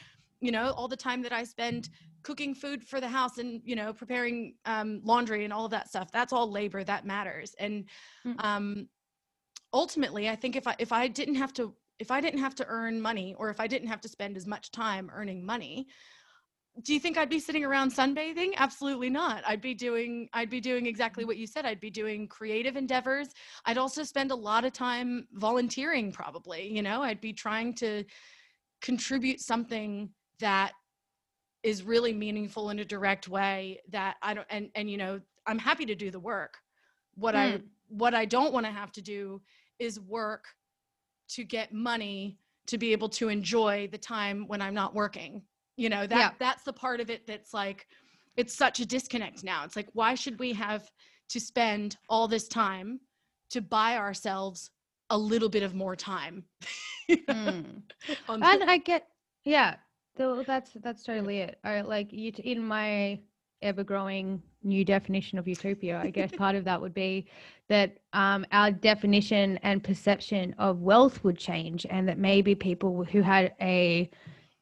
[0.42, 1.90] you know all the time that i spend
[2.24, 5.88] cooking food for the house and you know preparing um, laundry and all of that
[5.88, 7.56] stuff that's all labor that matters.
[7.58, 7.86] And
[8.26, 8.44] Mm.
[8.44, 8.90] um,
[9.74, 12.66] ultimately i think if i if i didn't have to if i didn't have to
[12.68, 15.88] earn money or if i didn't have to spend as much time earning money
[16.84, 18.54] do you think i'd be sitting around sunbathing?
[18.56, 19.44] Absolutely not.
[19.46, 21.66] I'd be doing i'd be doing exactly what you said.
[21.66, 23.28] I'd be doing creative endeavors.
[23.66, 27.02] I'd also spend a lot of time volunteering probably you know?
[27.02, 28.06] I'd be trying to
[28.82, 30.10] contribute something
[30.42, 30.74] that
[31.64, 35.60] is really meaningful in a direct way that i don't and and you know i'm
[35.60, 36.58] happy to do the work
[37.16, 37.64] what i Mm.
[37.90, 39.42] what i don't want to have to do
[39.80, 40.46] is work
[41.30, 45.42] to get money to be able to enjoy the time when i'm not working
[45.78, 46.32] you know that Yeah.
[46.40, 47.88] that's the part of it that's like
[48.38, 50.90] it's such a disconnect now it's like why should we have
[51.30, 53.00] to spend all this time
[53.50, 54.72] to buy ourselves
[55.10, 56.46] a little bit of more time
[57.30, 57.82] Mm.
[58.28, 59.08] and I get,
[59.44, 59.76] yeah,
[60.16, 61.60] though that's that's totally it.
[61.64, 63.20] I like in my
[63.62, 66.00] ever growing new definition of utopia.
[66.00, 67.28] I guess part of that would be
[67.70, 73.22] that um, our definition and perception of wealth would change, and that maybe people who
[73.22, 74.10] had a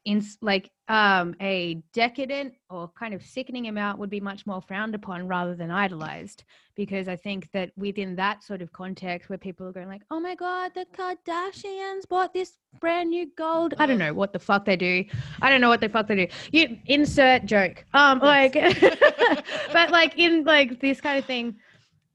[0.04, 4.92] in like um a decadent or kind of sickening amount would be much more frowned
[4.92, 6.42] upon rather than idolized
[6.74, 10.18] because i think that within that sort of context where people are going like oh
[10.18, 14.64] my god the kardashians bought this brand new gold i don't know what the fuck
[14.64, 15.04] they do.
[15.40, 16.26] I don't know what the fuck they do.
[16.50, 17.84] You insert joke.
[17.94, 18.54] Um like
[19.72, 21.54] but like in like this kind of thing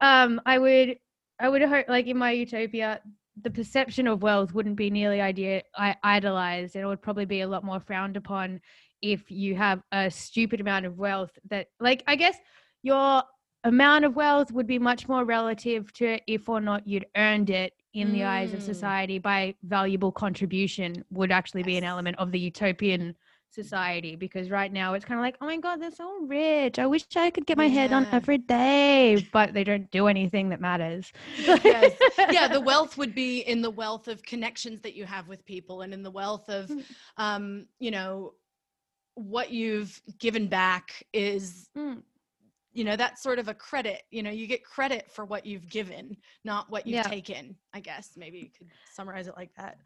[0.01, 0.97] um i would
[1.39, 3.01] I would hope, like in my utopia,
[3.41, 6.75] the perception of wealth wouldn't be nearly idea I, idolized.
[6.75, 8.61] It would probably be a lot more frowned upon
[9.01, 11.37] if you have a stupid amount of wealth.
[11.49, 12.37] That, like, I guess
[12.81, 13.23] your
[13.63, 17.73] amount of wealth would be much more relative to if or not you'd earned it
[17.93, 18.65] in the eyes of Mm.
[18.65, 23.15] society by valuable contribution would actually be an element of the utopian
[23.49, 26.85] society because right now it's kind of like oh my god they're so rich i
[26.85, 30.59] wish i could get my head on every day but they don't do anything that
[30.59, 31.11] matters
[31.63, 31.93] Yes.
[32.31, 35.81] yeah the wealth would be in the wealth of connections that you have with people
[35.81, 36.83] and in the wealth of Mm.
[37.17, 38.33] um you know
[39.15, 42.01] what you've given back is Mm.
[42.73, 45.69] you know that's sort of a credit you know you get credit for what you've
[45.69, 47.03] given not what you've Yeah.
[47.03, 49.77] taken i guess maybe you could summarize it like that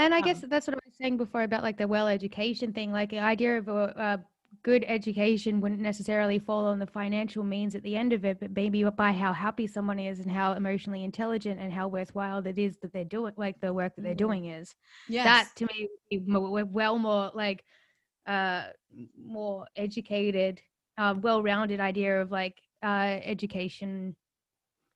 [0.00, 2.72] And I Um, guess that's what I was saying before about like the well education
[2.72, 2.92] thing.
[2.92, 4.24] Like the idea of a, a
[4.62, 8.52] good education wouldn't necessarily fall on the financial means at the end of it, but
[8.52, 12.78] maybe by how happy someone is and how emotionally intelligent and how worthwhile it is
[12.78, 14.14] that they're doing, like the work that they're Mhm.
[14.14, 14.74] doing is.
[15.08, 17.64] yes That to me would be well more like
[18.26, 18.68] uh
[19.24, 20.60] more educated,
[20.98, 24.16] uh, well-rounded idea of like uh education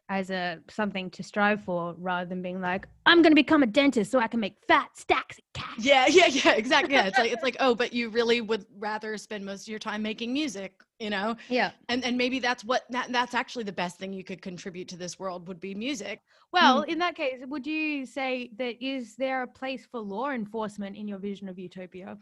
[0.08, 3.66] as a something to strive for rather than being like i'm going to become a
[3.66, 5.78] dentist so i can make fat stacks of cash.
[5.78, 6.94] Yeah yeah yeah exactly.
[6.94, 9.78] Yeah it's like it's like oh but you really would rather spend most of your
[9.78, 11.36] time making music you know?
[11.48, 11.72] Yeah.
[11.88, 14.96] And and maybe that's what that, that's actually the best thing you could contribute to
[14.96, 16.20] this world would be music.
[16.52, 20.96] Well in that case would you say that is there a place for law enforcement
[20.96, 22.18] in your vision of utopia?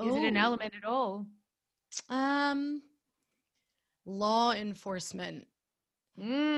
[0.00, 1.26] Is it an Oh, element at all?
[2.08, 2.82] Um.
[4.06, 5.46] Law enforcement.
[6.18, 6.51] Mm.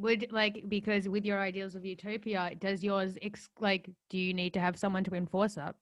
[0.00, 4.54] Would like because with your ideals of utopia does yours ex- like do you need
[4.54, 5.74] to have someone to enforce that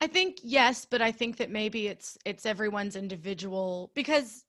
[0.00, 4.44] I think yes, but I think that maybe it's it's everyone's individual because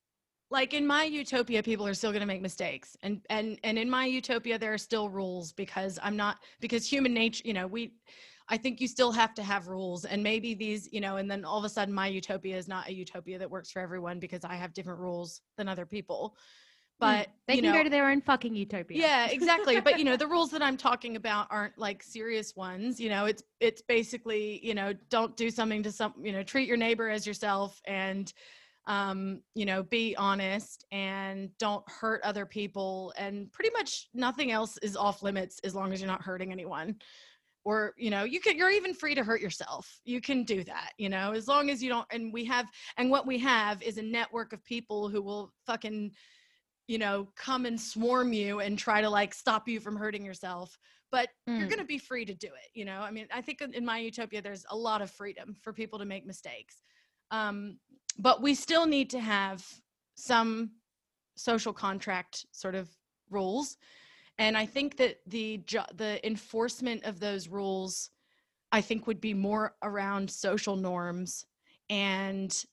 [0.50, 3.90] like in my utopia people are still going to make mistakes and and and in
[3.90, 7.94] my utopia there are still rules because I'm not because human nature, you know, we
[8.50, 11.46] I think you still have to have rules and maybe these, you know, and then
[11.46, 14.44] all of a sudden my utopia is not a utopia that works for everyone because
[14.44, 16.36] I have different rules than other people.
[17.04, 19.80] But Mm, they you can know, go to their own fucking utopia yeah, exactly.
[19.82, 22.99] but you know, the rules that I'm talking about aren't like serious ones.
[22.99, 26.68] You know, it's it's basically, you know, don't do something to some, you know, treat
[26.68, 28.32] your neighbor as yourself and
[28.86, 34.78] um, you know, be honest and don't hurt other people and pretty much nothing else
[34.80, 36.95] is off limits as long as you're not hurting anyone.
[37.66, 40.01] Or, you know, you can you're even free to hurt yourself.
[40.04, 42.66] You can do that, you know, as long as you don't and we have
[42.97, 46.12] and what we have is a network of people who will fucking
[46.88, 50.78] you know, come and swarm you and try to like stop you from hurting yourself.
[51.12, 51.70] But you're Mm.
[51.70, 52.70] going to be free to do it.
[52.74, 55.72] You know, I mean, I think in- my utopia, there's a lot of freedom for
[55.72, 56.82] people to make mistakes.
[57.32, 57.80] Um,
[58.18, 59.66] but we still need to have
[60.16, 60.72] some
[61.36, 62.90] social contract sort of
[63.30, 63.78] rules.
[64.40, 68.10] And I think that the jo- the enforcement of those rules,
[68.72, 71.46] I think, would be more around social norms
[71.90, 72.66] and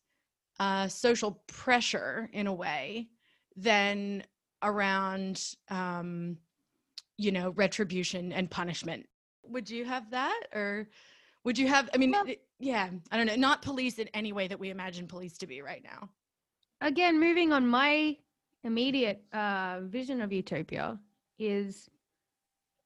[0.58, 3.08] uh, social pressure in a way
[3.56, 4.22] than
[4.62, 6.36] around um
[7.16, 9.06] you know retribution and punishment.
[9.44, 10.88] Would you have that or
[11.44, 12.26] would you have i mean Well-
[12.58, 15.62] yeah i don't know not police in any way that we imagine police to be
[15.62, 16.08] right now.
[16.80, 18.16] Again moving on my
[18.64, 20.98] immediate uh vision of utopia
[21.38, 21.88] is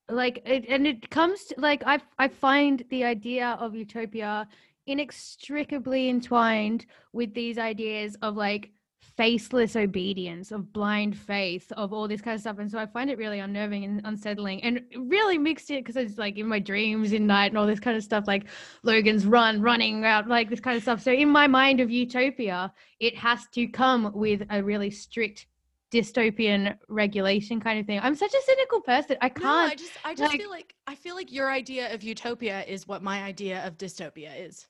[0.09, 4.47] like it and it comes to like i i find the idea of utopia
[4.87, 8.71] inextricably entwined with these ideas of like
[9.17, 12.59] faceless obedience of blind faith of all this kind of stuff.
[12.59, 16.19] And so i find it really unnerving and unsettling and really mixed it because it's
[16.19, 18.47] like in my dreams in night and all this kind of stuff like
[18.83, 21.01] logan's run running out like this kind of stuff.
[21.01, 25.47] So in my mind of utopia it has to come with a really strict
[25.93, 28.01] dystopian regulation kind of thing.
[28.03, 29.17] I'm such a cynical person.
[29.21, 32.03] I can't i just i just like- feel like i feel like your idea of
[32.03, 34.67] utopia is what my idea of dystopia is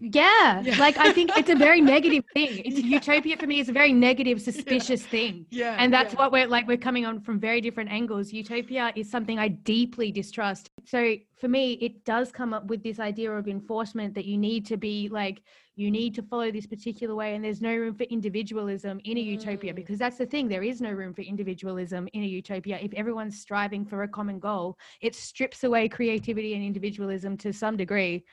[0.00, 0.76] yeah, Yeah.
[0.78, 2.50] like i think it's a very negative thing.
[2.64, 2.98] It's Yeah.
[2.98, 5.46] utopia for me is a very negative suspicious thing.
[5.50, 8.32] Yeah and that's what we're like we're coming on from very different angles.
[8.32, 10.68] Utopia is something i deeply distrust.
[10.84, 14.66] So for me it does come up with this idea of enforcement that you need
[14.66, 15.42] to be like
[15.76, 19.20] you need to follow this particular way and there's no room for individualism in a
[19.20, 19.76] utopia Mm.
[19.76, 22.78] because that's the thing there is no room for individualism in a utopia.
[22.82, 27.76] If everyone's striving for a common goal it strips away creativity and individualism to some
[27.76, 28.24] degree.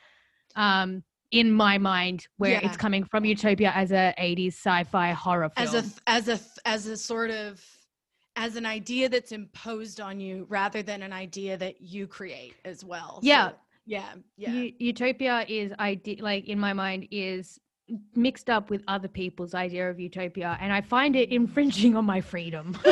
[0.56, 2.66] Um in my mind where Yeah.
[2.66, 6.86] it's coming from utopia as a 80s sci-fi horror film as a as a as
[6.88, 7.64] a sort of
[8.36, 12.84] as an idea that's imposed on you rather than an idea that you create as
[12.86, 13.50] well Yeah.
[13.50, 13.56] So,
[13.86, 17.60] yeah yeah U- utopia is ide- like in my mind is
[18.16, 22.22] mixed up with other people's idea of utopia and i find it infringing on my
[22.22, 22.78] freedom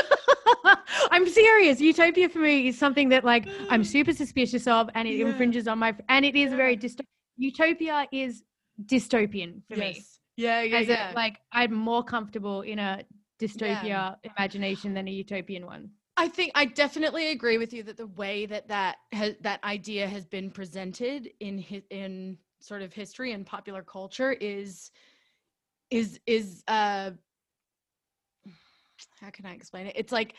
[1.12, 1.80] I'm serious.
[1.82, 5.28] Utopia for me is something that like I'm super suspicious of, and it Yeah.
[5.28, 5.96] infringes on my.
[6.08, 6.58] And it is Yeah.
[6.58, 7.06] very dysto-
[7.40, 8.44] Utopia is
[8.86, 10.04] dystopian for me.
[10.36, 11.12] Yeah, yeah, As yeah.
[11.12, 13.04] a, like I'm more comfortable in a
[13.40, 15.90] dystopia imagination than a utopian one.
[16.18, 20.06] I think I definitely agree with you that the way that that has, that idea
[20.08, 24.92] has been presented in hi- in sort of history and popular culture is
[25.90, 27.12] is is uh
[29.22, 29.94] how can I explain it?
[29.96, 30.34] It's like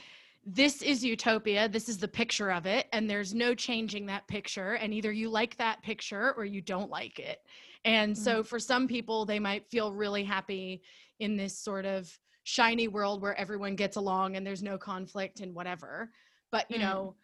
[0.44, 1.68] this is utopia.
[1.68, 4.74] This is the picture of it, and there's no changing that picture.
[4.74, 7.38] And either you like that picture or you don't like it.
[7.84, 10.82] And so for some people, they might feel really happy
[11.18, 12.10] in this sort of
[12.44, 16.10] shiny world where everyone gets along and there's no conflict and whatever.
[16.50, 16.80] But you Mm.
[16.80, 17.14] know,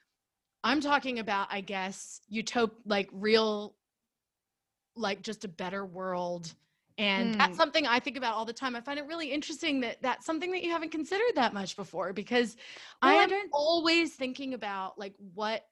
[0.64, 3.76] I'm talking about, I guess, utop like real,
[4.94, 6.54] like just a better world.
[6.98, 7.56] And that's Mm.
[7.56, 8.74] something I think about all the time.
[8.74, 12.12] I find it really interesting that that's something that you haven't considered that much before
[12.12, 12.56] because
[13.02, 15.66] I Well, I am don't- always thinking about like what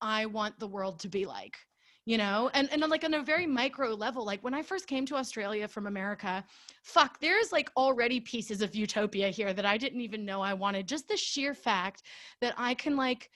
[0.00, 1.58] I want the world to be like,
[2.06, 4.24] you know, and and like on a very micro level.
[4.24, 6.44] Like when I first came to Australia from America,
[6.82, 10.88] fuck, there's like already pieces of utopia here that I didn't even know I wanted.
[10.88, 12.02] Just the sheer fact
[12.40, 13.30] that I can like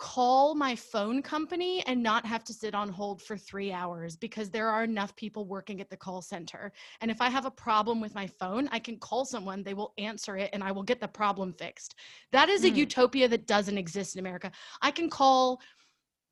[0.00, 4.48] call my phone company and not have to sit on hold for three hours because
[4.48, 6.72] there are enough people working at the call center.
[7.02, 9.92] And if I have a problem with my phone, I can call someone, they will
[9.98, 11.96] answer it, and I will get the problem fixed.
[12.32, 12.76] That is a Mm.
[12.76, 14.50] utopia that doesn't exist in America.
[14.80, 15.60] I can call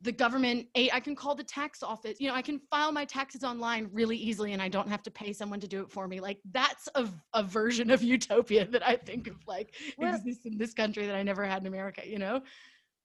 [0.00, 2.20] the government i can call the tax office.
[2.20, 5.10] You know, I can file my taxes online really easily and I don't have to
[5.10, 6.20] pay someone to do it for me.
[6.20, 10.56] Like that's a, a version of utopia that I think of like Well- exists in
[10.56, 12.42] this country that I never had in America, you know?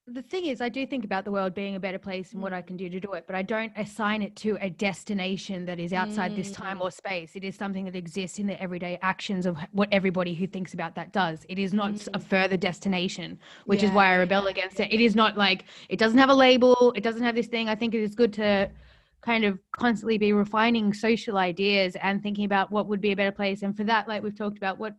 [0.06, 2.52] The thing is, I do think about the world being a better place and what
[2.52, 5.80] I can do to do it, but I don't assign it to a destination that
[5.80, 6.82] is outside this time Mm.
[6.82, 7.34] or space.
[7.36, 10.94] It is something that exists in the everyday actions of what everybody who thinks about
[10.96, 11.46] that does.
[11.48, 12.22] It is not s- a Mm.
[12.22, 14.92] further destination, which is why I rebel against it.
[14.92, 17.70] It is not like it doesn't have a label, it doesn't have this thing.
[17.70, 18.70] I think it is good to
[19.22, 23.32] kind of constantly be refining social ideas and thinking about what would be a better
[23.32, 23.62] place.
[23.62, 24.94] And for that, like we've talked about, what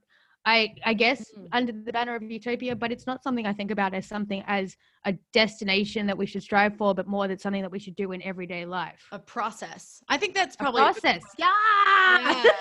[0.45, 1.47] I I guess Mm.
[1.51, 4.77] under the banner of utopia, but it's not something I think about as something as
[5.05, 8.11] a destination that we should strive for, but more that something that we should do
[8.11, 9.07] in everyday life.
[9.11, 10.03] A process.
[10.07, 11.23] I think that's probably a process.
[11.23, 11.33] point.
[11.37, 12.43] Yeah.
[12.43, 12.51] Yeah.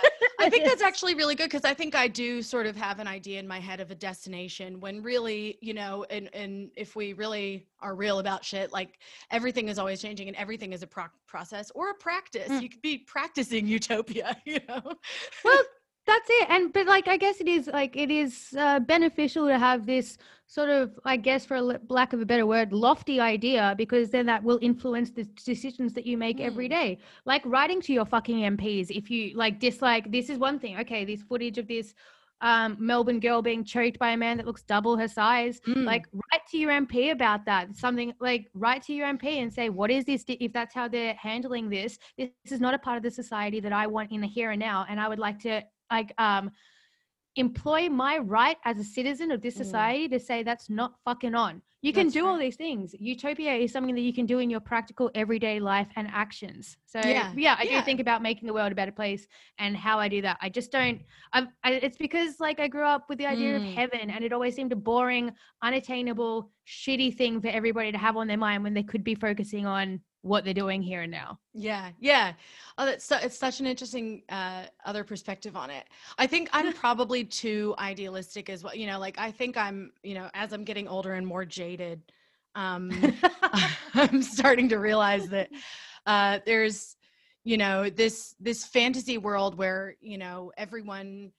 [0.41, 3.07] I think that's actually really good because I think I do sort of have an
[3.07, 7.13] idea in my head of a destination when really, you know, and and if we
[7.13, 8.99] really are real about shit, like
[9.31, 12.49] everything is always changing and everything is a pro- process or a practice.
[12.49, 12.63] Mm.
[12.63, 14.83] You could be practicing utopia, you know.
[15.45, 15.63] well
[16.07, 19.59] that's it and but like i guess it is like it is uh, beneficial to
[19.59, 23.75] have this sort of i guess for a lack of a better word lofty idea
[23.79, 26.71] because then that will influence the decisions that you make every Mm.
[26.71, 30.79] day like writing to your fucking mps if you like dislike this is one thing
[30.79, 31.95] okay this footage of this
[32.41, 35.85] um, melbourne girl being choked by a man that looks double her size Mm.
[35.87, 39.71] like write to your mp about that something like write to your mp and say
[39.71, 43.03] what is this if that's how they're handling this this is not a part of
[43.03, 45.63] the society that i want in the here and now and i would like to
[45.91, 46.51] like um
[47.37, 49.59] employ my right as a citizen of this Mm.
[49.59, 53.53] society to say that's not fucking on you can That's do all these things utopia
[53.55, 57.33] is something that you can do in your practical everyday life and actions so Yeah,
[57.37, 57.81] yeah, i yeah.
[57.81, 59.27] do think about making the world a better place
[59.59, 61.01] and how i do that i just don't
[61.33, 63.75] I've, I, it's because like i grew up with the idea of Mm.
[63.75, 65.33] heaven and it always seemed a boring
[65.63, 69.67] unattainable shitty thing for everybody to have on their mind when they could be focusing
[69.67, 72.33] on what they're doing here and now Yeah, yeah.
[72.79, 75.85] Oh, that's su- it's such an interesting uh, other perspective on it.
[76.19, 78.75] I think I'm probably too idealistic as well.
[78.75, 82.03] You know, like I think I'm, you know, as I'm getting older and more jaded,
[82.57, 82.91] um,
[83.95, 85.51] I'm starting to realize that
[86.07, 86.97] uh, there's,
[87.45, 91.31] you know, this this fantasy world where you know everyone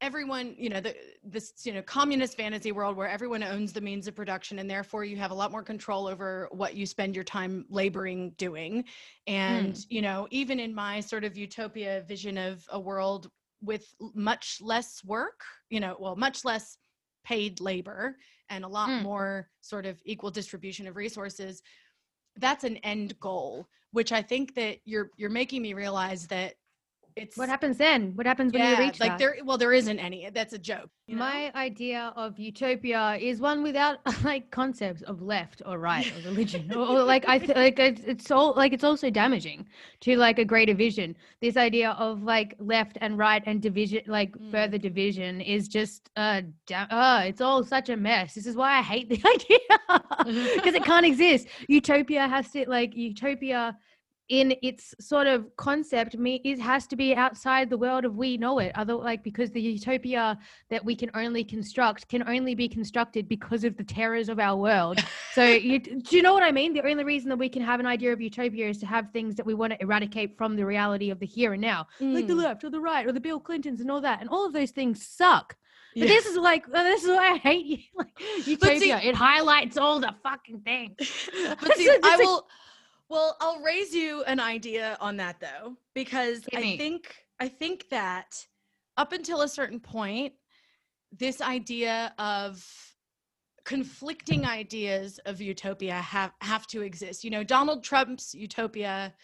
[0.00, 0.94] everyone you know the
[1.24, 5.04] this you know communist fantasy world where everyone owns the means of production and therefore
[5.04, 8.84] you have a lot more control over what you spend your time laboring doing
[9.26, 13.28] and you know even in my sort of utopia vision of a world
[13.60, 16.78] with much less work you know well much less
[17.24, 18.16] paid labor
[18.50, 19.02] and a lot Mm.
[19.02, 21.60] more sort of equal distribution of resources
[22.36, 26.54] that's an end goal which i think that you're you're making me realize that
[27.18, 29.18] it's what happens then what happens when you reach like that?
[29.18, 31.20] there well there isn't any that's a joke you know?
[31.20, 36.70] My idea of utopia is one without like concepts of left or right or religion
[36.72, 39.66] or, or, like I th- like it's, all like it's also damaging
[40.00, 41.16] to like a greater vision.
[41.40, 44.50] This idea of like left and right and division, like Mm.
[44.50, 48.34] further division, is just uh, da- uh it's all such a mess.
[48.34, 51.48] This is why I hate the idea because it can't exist.
[51.68, 53.76] Utopia has to like utopia
[54.28, 58.36] in its sort of concept me it has to be outside the world of we
[58.36, 62.68] know it other like because the utopia that we can only construct can only be
[62.68, 64.98] constructed because of the terrors of our world
[65.32, 67.80] so you do you know what i mean the only reason that we can have
[67.80, 70.64] an idea of utopia is to have things that we want to eradicate from the
[70.64, 72.14] reality of the here and now mm.
[72.14, 72.42] like the mm.
[72.42, 74.70] left or the right or the bill clintons and all that and all of those
[74.70, 75.56] things suck
[75.94, 76.14] but yeah.
[76.14, 77.78] this is like this is why I hate you.
[77.94, 80.94] Like utopia, see, it highlights all the fucking things.
[81.60, 82.46] But see, I will.
[83.08, 86.76] Well, I'll raise you an idea on that though, because Give I me.
[86.76, 88.34] think I think that
[88.96, 90.34] up until a certain point,
[91.12, 92.64] this idea of
[93.64, 97.24] conflicting ideas of utopia have have to exist.
[97.24, 99.14] You know, Donald Trump's utopia,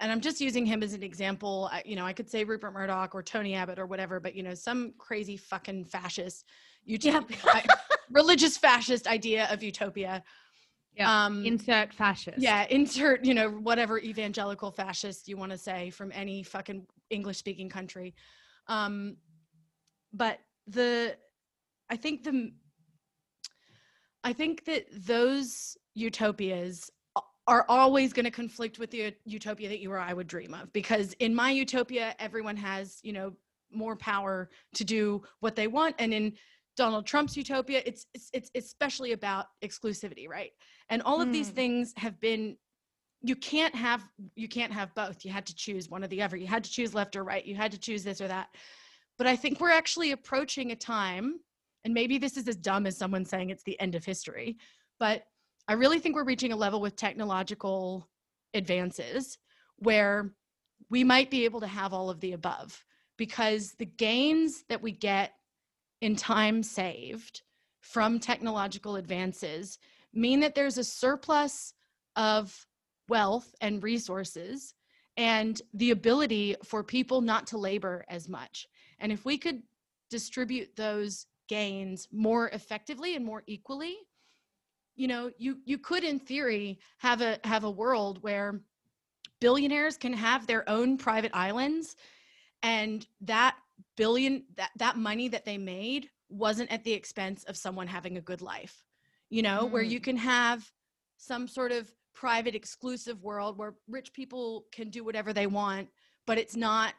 [0.00, 1.70] and I'm just using him as an example.
[1.72, 4.42] I, you know, I could say Rupert Murdoch or Tony Abbott or whatever, but you
[4.42, 6.44] know, some crazy fucking fascist
[6.84, 7.66] utopia, yep.
[8.10, 10.22] religious fascist idea of utopia
[10.96, 11.24] yeah.
[11.24, 12.38] Um, insert fascist.
[12.38, 17.38] Yeah, insert, you know, whatever evangelical fascist you want to say from any fucking English
[17.38, 18.14] speaking country.
[18.66, 19.16] Um,
[20.12, 21.16] but the,
[21.88, 22.52] I think the,
[24.22, 26.90] I think that those utopias
[27.46, 30.72] are always going to conflict with the utopia that you or I would dream of
[30.72, 33.32] because in my utopia everyone has you know
[33.72, 36.34] more power to do what they want and in
[36.76, 37.82] Donald Trump's utopia.
[37.84, 40.50] It's, it's, it's especially about exclusivity, right?
[40.88, 41.32] And all of mm.
[41.32, 42.56] these things have been
[43.22, 45.24] you can't have you can't have both.
[45.24, 46.36] You had to choose one or the other.
[46.36, 47.44] You had to choose left or right.
[47.44, 48.48] You had to choose this or that.
[49.18, 51.40] But I think we're actually approaching a time,
[51.84, 54.56] and maybe this is as dumb as someone saying it's the end of history,
[54.98, 55.24] but
[55.68, 58.08] I really think we're reaching a level with technological
[58.54, 59.38] advances
[59.76, 60.32] where
[60.88, 62.82] we might be able to have all of the above
[63.18, 65.32] because the gains that we get
[66.00, 67.42] in time saved
[67.80, 69.78] from technological advances
[70.12, 71.74] mean that there's a surplus
[72.16, 72.66] of
[73.08, 74.74] wealth and resources
[75.16, 78.66] and the ability for people not to labor as much.
[78.98, 79.62] And if we could
[80.08, 83.96] distribute those gains more effectively and more equally,
[84.96, 88.60] you know, you you could in theory have a have a world where
[89.40, 91.96] billionaires can have their own private islands
[92.62, 93.56] and that
[94.02, 98.26] billion that that money that they made wasn't at the expense of someone having a
[98.30, 98.84] good life
[99.28, 99.70] you know mm.
[99.70, 100.58] where you can have
[101.16, 105.88] some sort of private exclusive world where rich people can do whatever they want
[106.26, 106.94] but it's not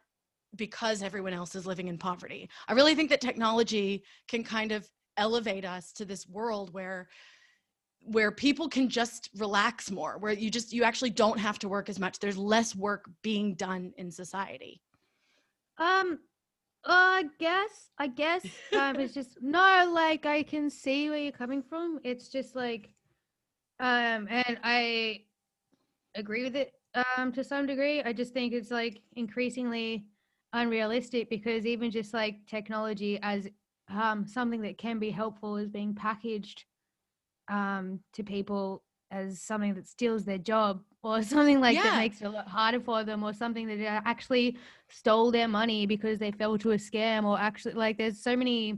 [0.55, 2.49] because everyone else is living in poverty.
[2.67, 7.07] I really think that technology can kind of elevate us to this world where
[8.03, 11.87] where people can just relax more where you just you actually don't have to work
[11.87, 12.17] as much.
[12.19, 14.81] There's less work being done in society.
[15.77, 16.19] Um
[16.85, 17.89] I guess.
[17.97, 18.45] I guess.
[18.73, 19.91] Um, it's just no.
[19.93, 21.99] Like I can see where you're coming from.
[22.03, 22.89] It's just like,
[23.79, 25.21] um, and I
[26.15, 26.73] agree with it.
[27.17, 30.05] Um, to some degree, I just think it's like increasingly
[30.53, 33.47] unrealistic because even just like technology as
[33.89, 36.65] um something that can be helpful is being packaged
[37.49, 41.83] um to people as something that steals their job or something like yeah.
[41.83, 44.57] that makes it a lot harder for them or something that actually
[44.89, 48.77] stole their money because they fell to a scam or actually like there's so many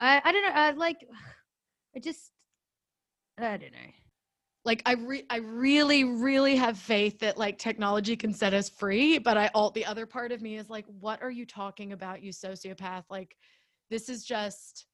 [0.00, 1.06] i i don't know uh, like
[1.96, 2.32] i just
[3.38, 3.92] i don't know
[4.64, 9.18] like i re- i really really have faith that like technology can set us free
[9.18, 12.22] but i all the other part of me is like what are you talking about
[12.22, 13.36] you sociopath like
[13.90, 14.86] this is just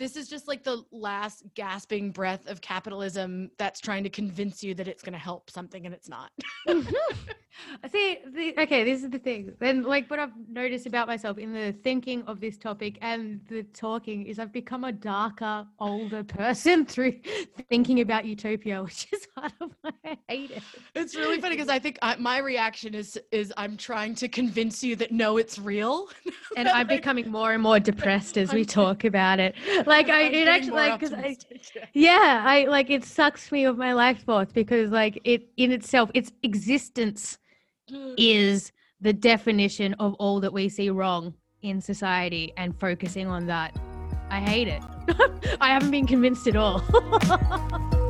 [0.00, 4.74] this is just like the last gasping breath of capitalism that's trying to convince you
[4.74, 6.30] that it's going to help something and it's not.
[6.66, 6.90] mm-hmm.
[7.92, 9.52] See, the, okay, this is the thing.
[9.60, 13.62] And like, what I've noticed about myself in the thinking of this topic and the
[13.74, 17.20] talking is I've become a darker, older person through
[17.70, 20.62] thinking about utopia, which is part of why I hate it.
[20.94, 24.84] It's really funny because I think I, my reaction is is I'm trying to convince
[24.84, 26.08] you that no, it's real,
[26.56, 29.54] and I'm becoming more and more depressed as we talk about it.
[29.86, 31.36] Like I, it actually, like, because I,
[31.94, 36.10] yeah, I like it sucks me of my life force because like it in itself,
[36.12, 37.38] its existence
[37.90, 38.14] mm.
[38.18, 43.74] is the definition of all that we see wrong in society and focusing on that.
[44.30, 44.82] I hate it.
[45.60, 46.82] I haven't been convinced at all.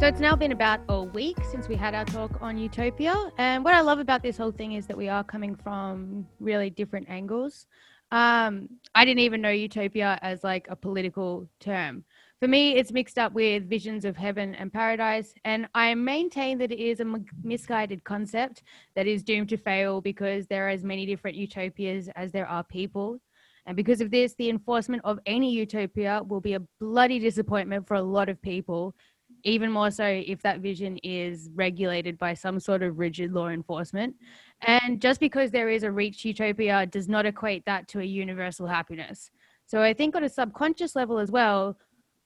[0.00, 3.14] So it's now been about a week since we had our talk on Utopia.
[3.36, 6.70] And what I love about this whole thing is that we are coming from really
[6.70, 7.66] different angles.
[8.10, 12.04] Um, I didn't even know Utopia as like a political term.
[12.40, 16.72] For me, it's mixed up with visions of heaven and paradise, and I maintain that
[16.72, 18.62] it is a misguided concept
[18.96, 22.64] that is doomed to fail because there are as many different utopias as there are
[22.64, 23.20] people.
[23.66, 27.96] And because of this, the enforcement of any utopia will be a bloody disappointment for
[27.96, 28.94] a lot of people
[29.44, 34.14] even more so if that vision is regulated by some sort of rigid law enforcement.
[34.62, 38.66] And just because there is a reach utopia does not equate that to a universal
[38.66, 39.30] happiness.
[39.66, 41.76] So I think on a subconscious level as well,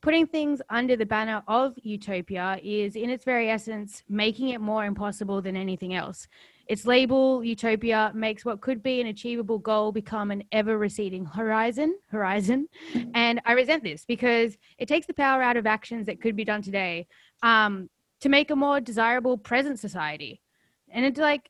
[0.05, 4.84] putting things under the banner of utopia is in its very essence making it more
[4.84, 6.28] impossible than anything else.
[6.66, 11.94] Its label, utopia, makes what could be an achievable goal become an ever receding horizon.
[12.09, 12.68] Horizon,
[13.14, 16.44] and I resent this because it takes the power out of actions that could be
[16.44, 17.07] done today
[17.42, 17.88] um,
[18.20, 20.42] to make a more desirable present society.
[20.90, 21.48] And it's like,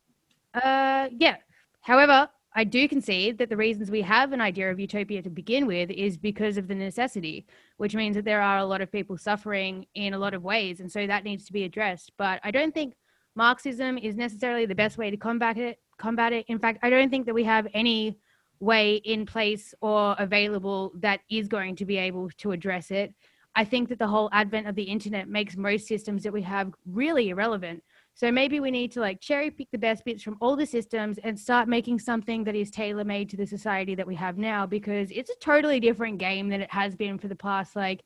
[0.55, 1.39] uh, yeah.
[1.81, 5.67] However, I do concede that the reasons we have an idea of utopia to begin
[5.67, 7.47] with is because of the necessity,
[7.79, 10.79] which means that there are a lot of people suffering in a lot of ways.
[10.79, 12.13] And so that needs to be addressed.
[12.17, 12.95] But I don't think
[13.35, 15.81] Marxism is necessarily the best way to combat it.
[15.99, 16.47] Combat it.
[16.49, 18.19] In fact, I don't think that we have any
[18.61, 23.13] way in place or available that is going to be able to address it.
[23.57, 26.73] I think that the whole advent of the internet makes most systems that we have
[26.87, 27.83] really irrelevant.
[28.15, 31.19] So maybe we need to like cherry pick the best bits from all the systems
[31.25, 34.67] and start making something that is tailor made to the society that we have now
[34.67, 38.05] because it's a totally different game than it has been for the past like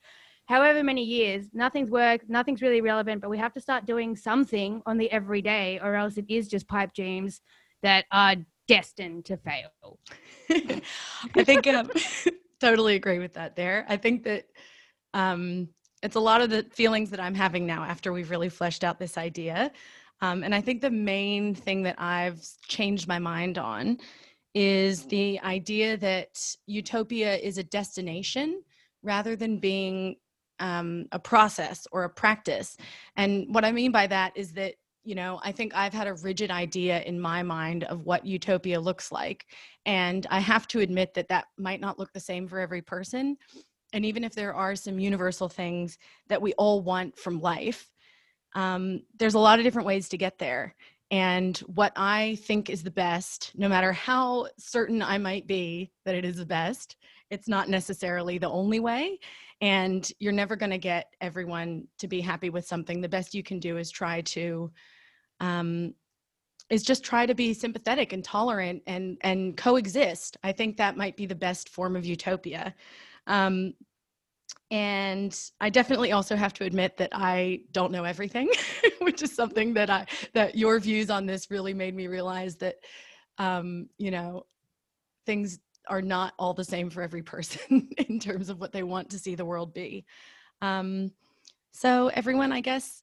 [0.48, 4.82] however many years, nothing's worked, nothing's really relevant, but we have to start doing something
[4.86, 7.42] on the everyday, or else it is just pipe dreams
[7.82, 8.36] that are
[8.66, 9.98] destined to fail.
[11.34, 11.90] I think um,
[12.60, 13.84] totally agree with that there.
[13.88, 14.46] I think that
[15.12, 15.68] um,
[16.02, 18.98] it's a lot of the feelings that I'm having now after we've really fleshed out
[18.98, 19.72] this idea.
[20.20, 23.98] Um, and I think the main thing that I've changed my mind on
[24.54, 28.62] is the idea that utopia is a destination
[29.02, 30.16] rather than being
[30.58, 32.76] um, a process or a practice.
[33.16, 34.74] And what I mean by that is that,
[35.04, 38.80] you know, I think I've had a rigid idea in my mind of what utopia
[38.80, 39.46] looks like.
[39.86, 43.36] And I have to admit that that might not look the same for every person.
[43.92, 47.90] And even if there are some universal things that we all want from life,
[48.54, 50.74] um, there's a lot of different ways to get there.
[51.10, 56.14] And what I think is the best, no matter how certain I might be that
[56.14, 56.96] it is the best,
[57.30, 59.18] it's not necessarily the only way.
[59.60, 63.00] And you're never going to get everyone to be happy with something.
[63.00, 64.70] The best you can do is try to
[65.40, 65.94] um,
[66.70, 70.36] is just try to be sympathetic and tolerant and and coexist.
[70.42, 72.74] I think that might be the best form of utopia
[73.28, 73.72] um,
[74.70, 78.50] and i definitely also have to admit that i don't know everything
[79.00, 80.04] which is something that i
[80.34, 82.76] that your views on this really made me realize that
[83.38, 84.44] um, you know
[85.24, 89.10] things are not all the same for every person in terms of what they want
[89.10, 90.04] to see the world be.
[90.62, 91.12] Um,
[91.72, 93.02] so everyone, I guess,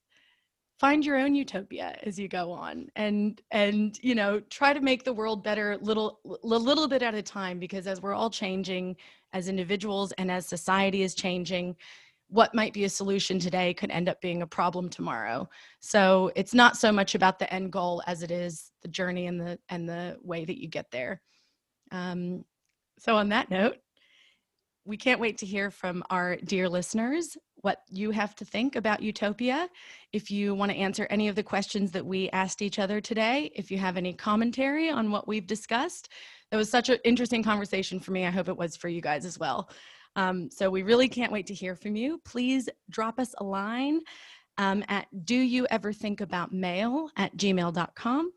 [0.79, 5.03] find your own utopia as you go on, and and you know try to make
[5.03, 7.59] the world better little a little bit at a time.
[7.59, 8.97] Because as we're all changing
[9.35, 11.75] as individuals and as society is changing,
[12.29, 15.47] what might be a solution today could end up being a problem tomorrow.
[15.81, 19.39] So it's not so much about the end goal as it is the journey and
[19.39, 21.21] the and the way that you get there.
[21.91, 22.45] Um,
[22.97, 23.75] so, on that note,
[24.85, 29.01] we can't wait to hear from our dear listeners what you have to think about
[29.01, 29.67] Utopia.
[30.13, 33.51] If you want to answer any of the questions that we asked each other today,
[33.55, 36.09] if you have any commentary on what we've discussed,
[36.51, 38.23] it was such an interesting conversation for me.
[38.23, 39.69] I hope it was for you guys as well.
[40.15, 42.21] Um, so, we really can't wait to hear from you.
[42.23, 43.99] Please drop us a line
[44.57, 48.31] um, at do you ever think about mail at gmail.com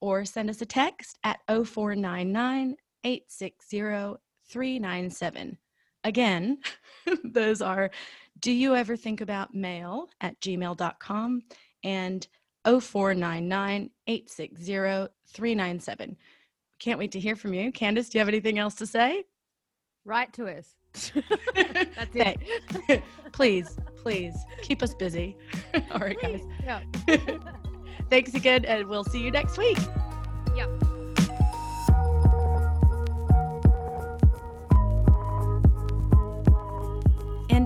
[0.00, 4.16] or send us a text at 0499 860
[4.50, 5.58] 397.
[6.08, 6.58] Again,
[7.22, 7.90] those are
[8.40, 11.42] do you ever think about mail at gmail.com
[11.84, 12.26] and
[12.64, 16.16] 0499 860 397.
[16.78, 17.70] Can't wait to hear from you.
[17.72, 19.24] Candace, do you have anything else to say?
[20.06, 20.76] Write to us.
[21.54, 23.02] That's it.
[23.32, 25.36] please, please keep us busy.
[25.90, 26.40] All right, guys.
[26.64, 26.80] Yeah.
[28.08, 29.78] Thanks again, and we'll see you next week.
[30.56, 30.70] Yep.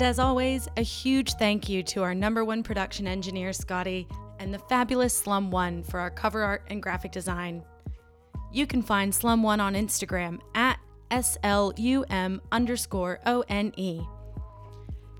[0.02, 4.08] And as always, a huge thank you to our number one production engineer, Scotty,
[4.40, 7.62] and the fabulous Slum One for our cover art and graphic design.
[8.50, 10.80] You can find Slum One on Instagram at
[11.12, 14.08] SLUM underscore ONE.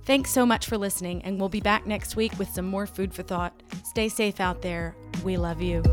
[0.05, 3.15] Thanks so much for listening, and we'll be back next week with some more food
[3.15, 3.63] for thought.
[3.85, 4.97] Stay safe out there.
[5.23, 5.85] We love you.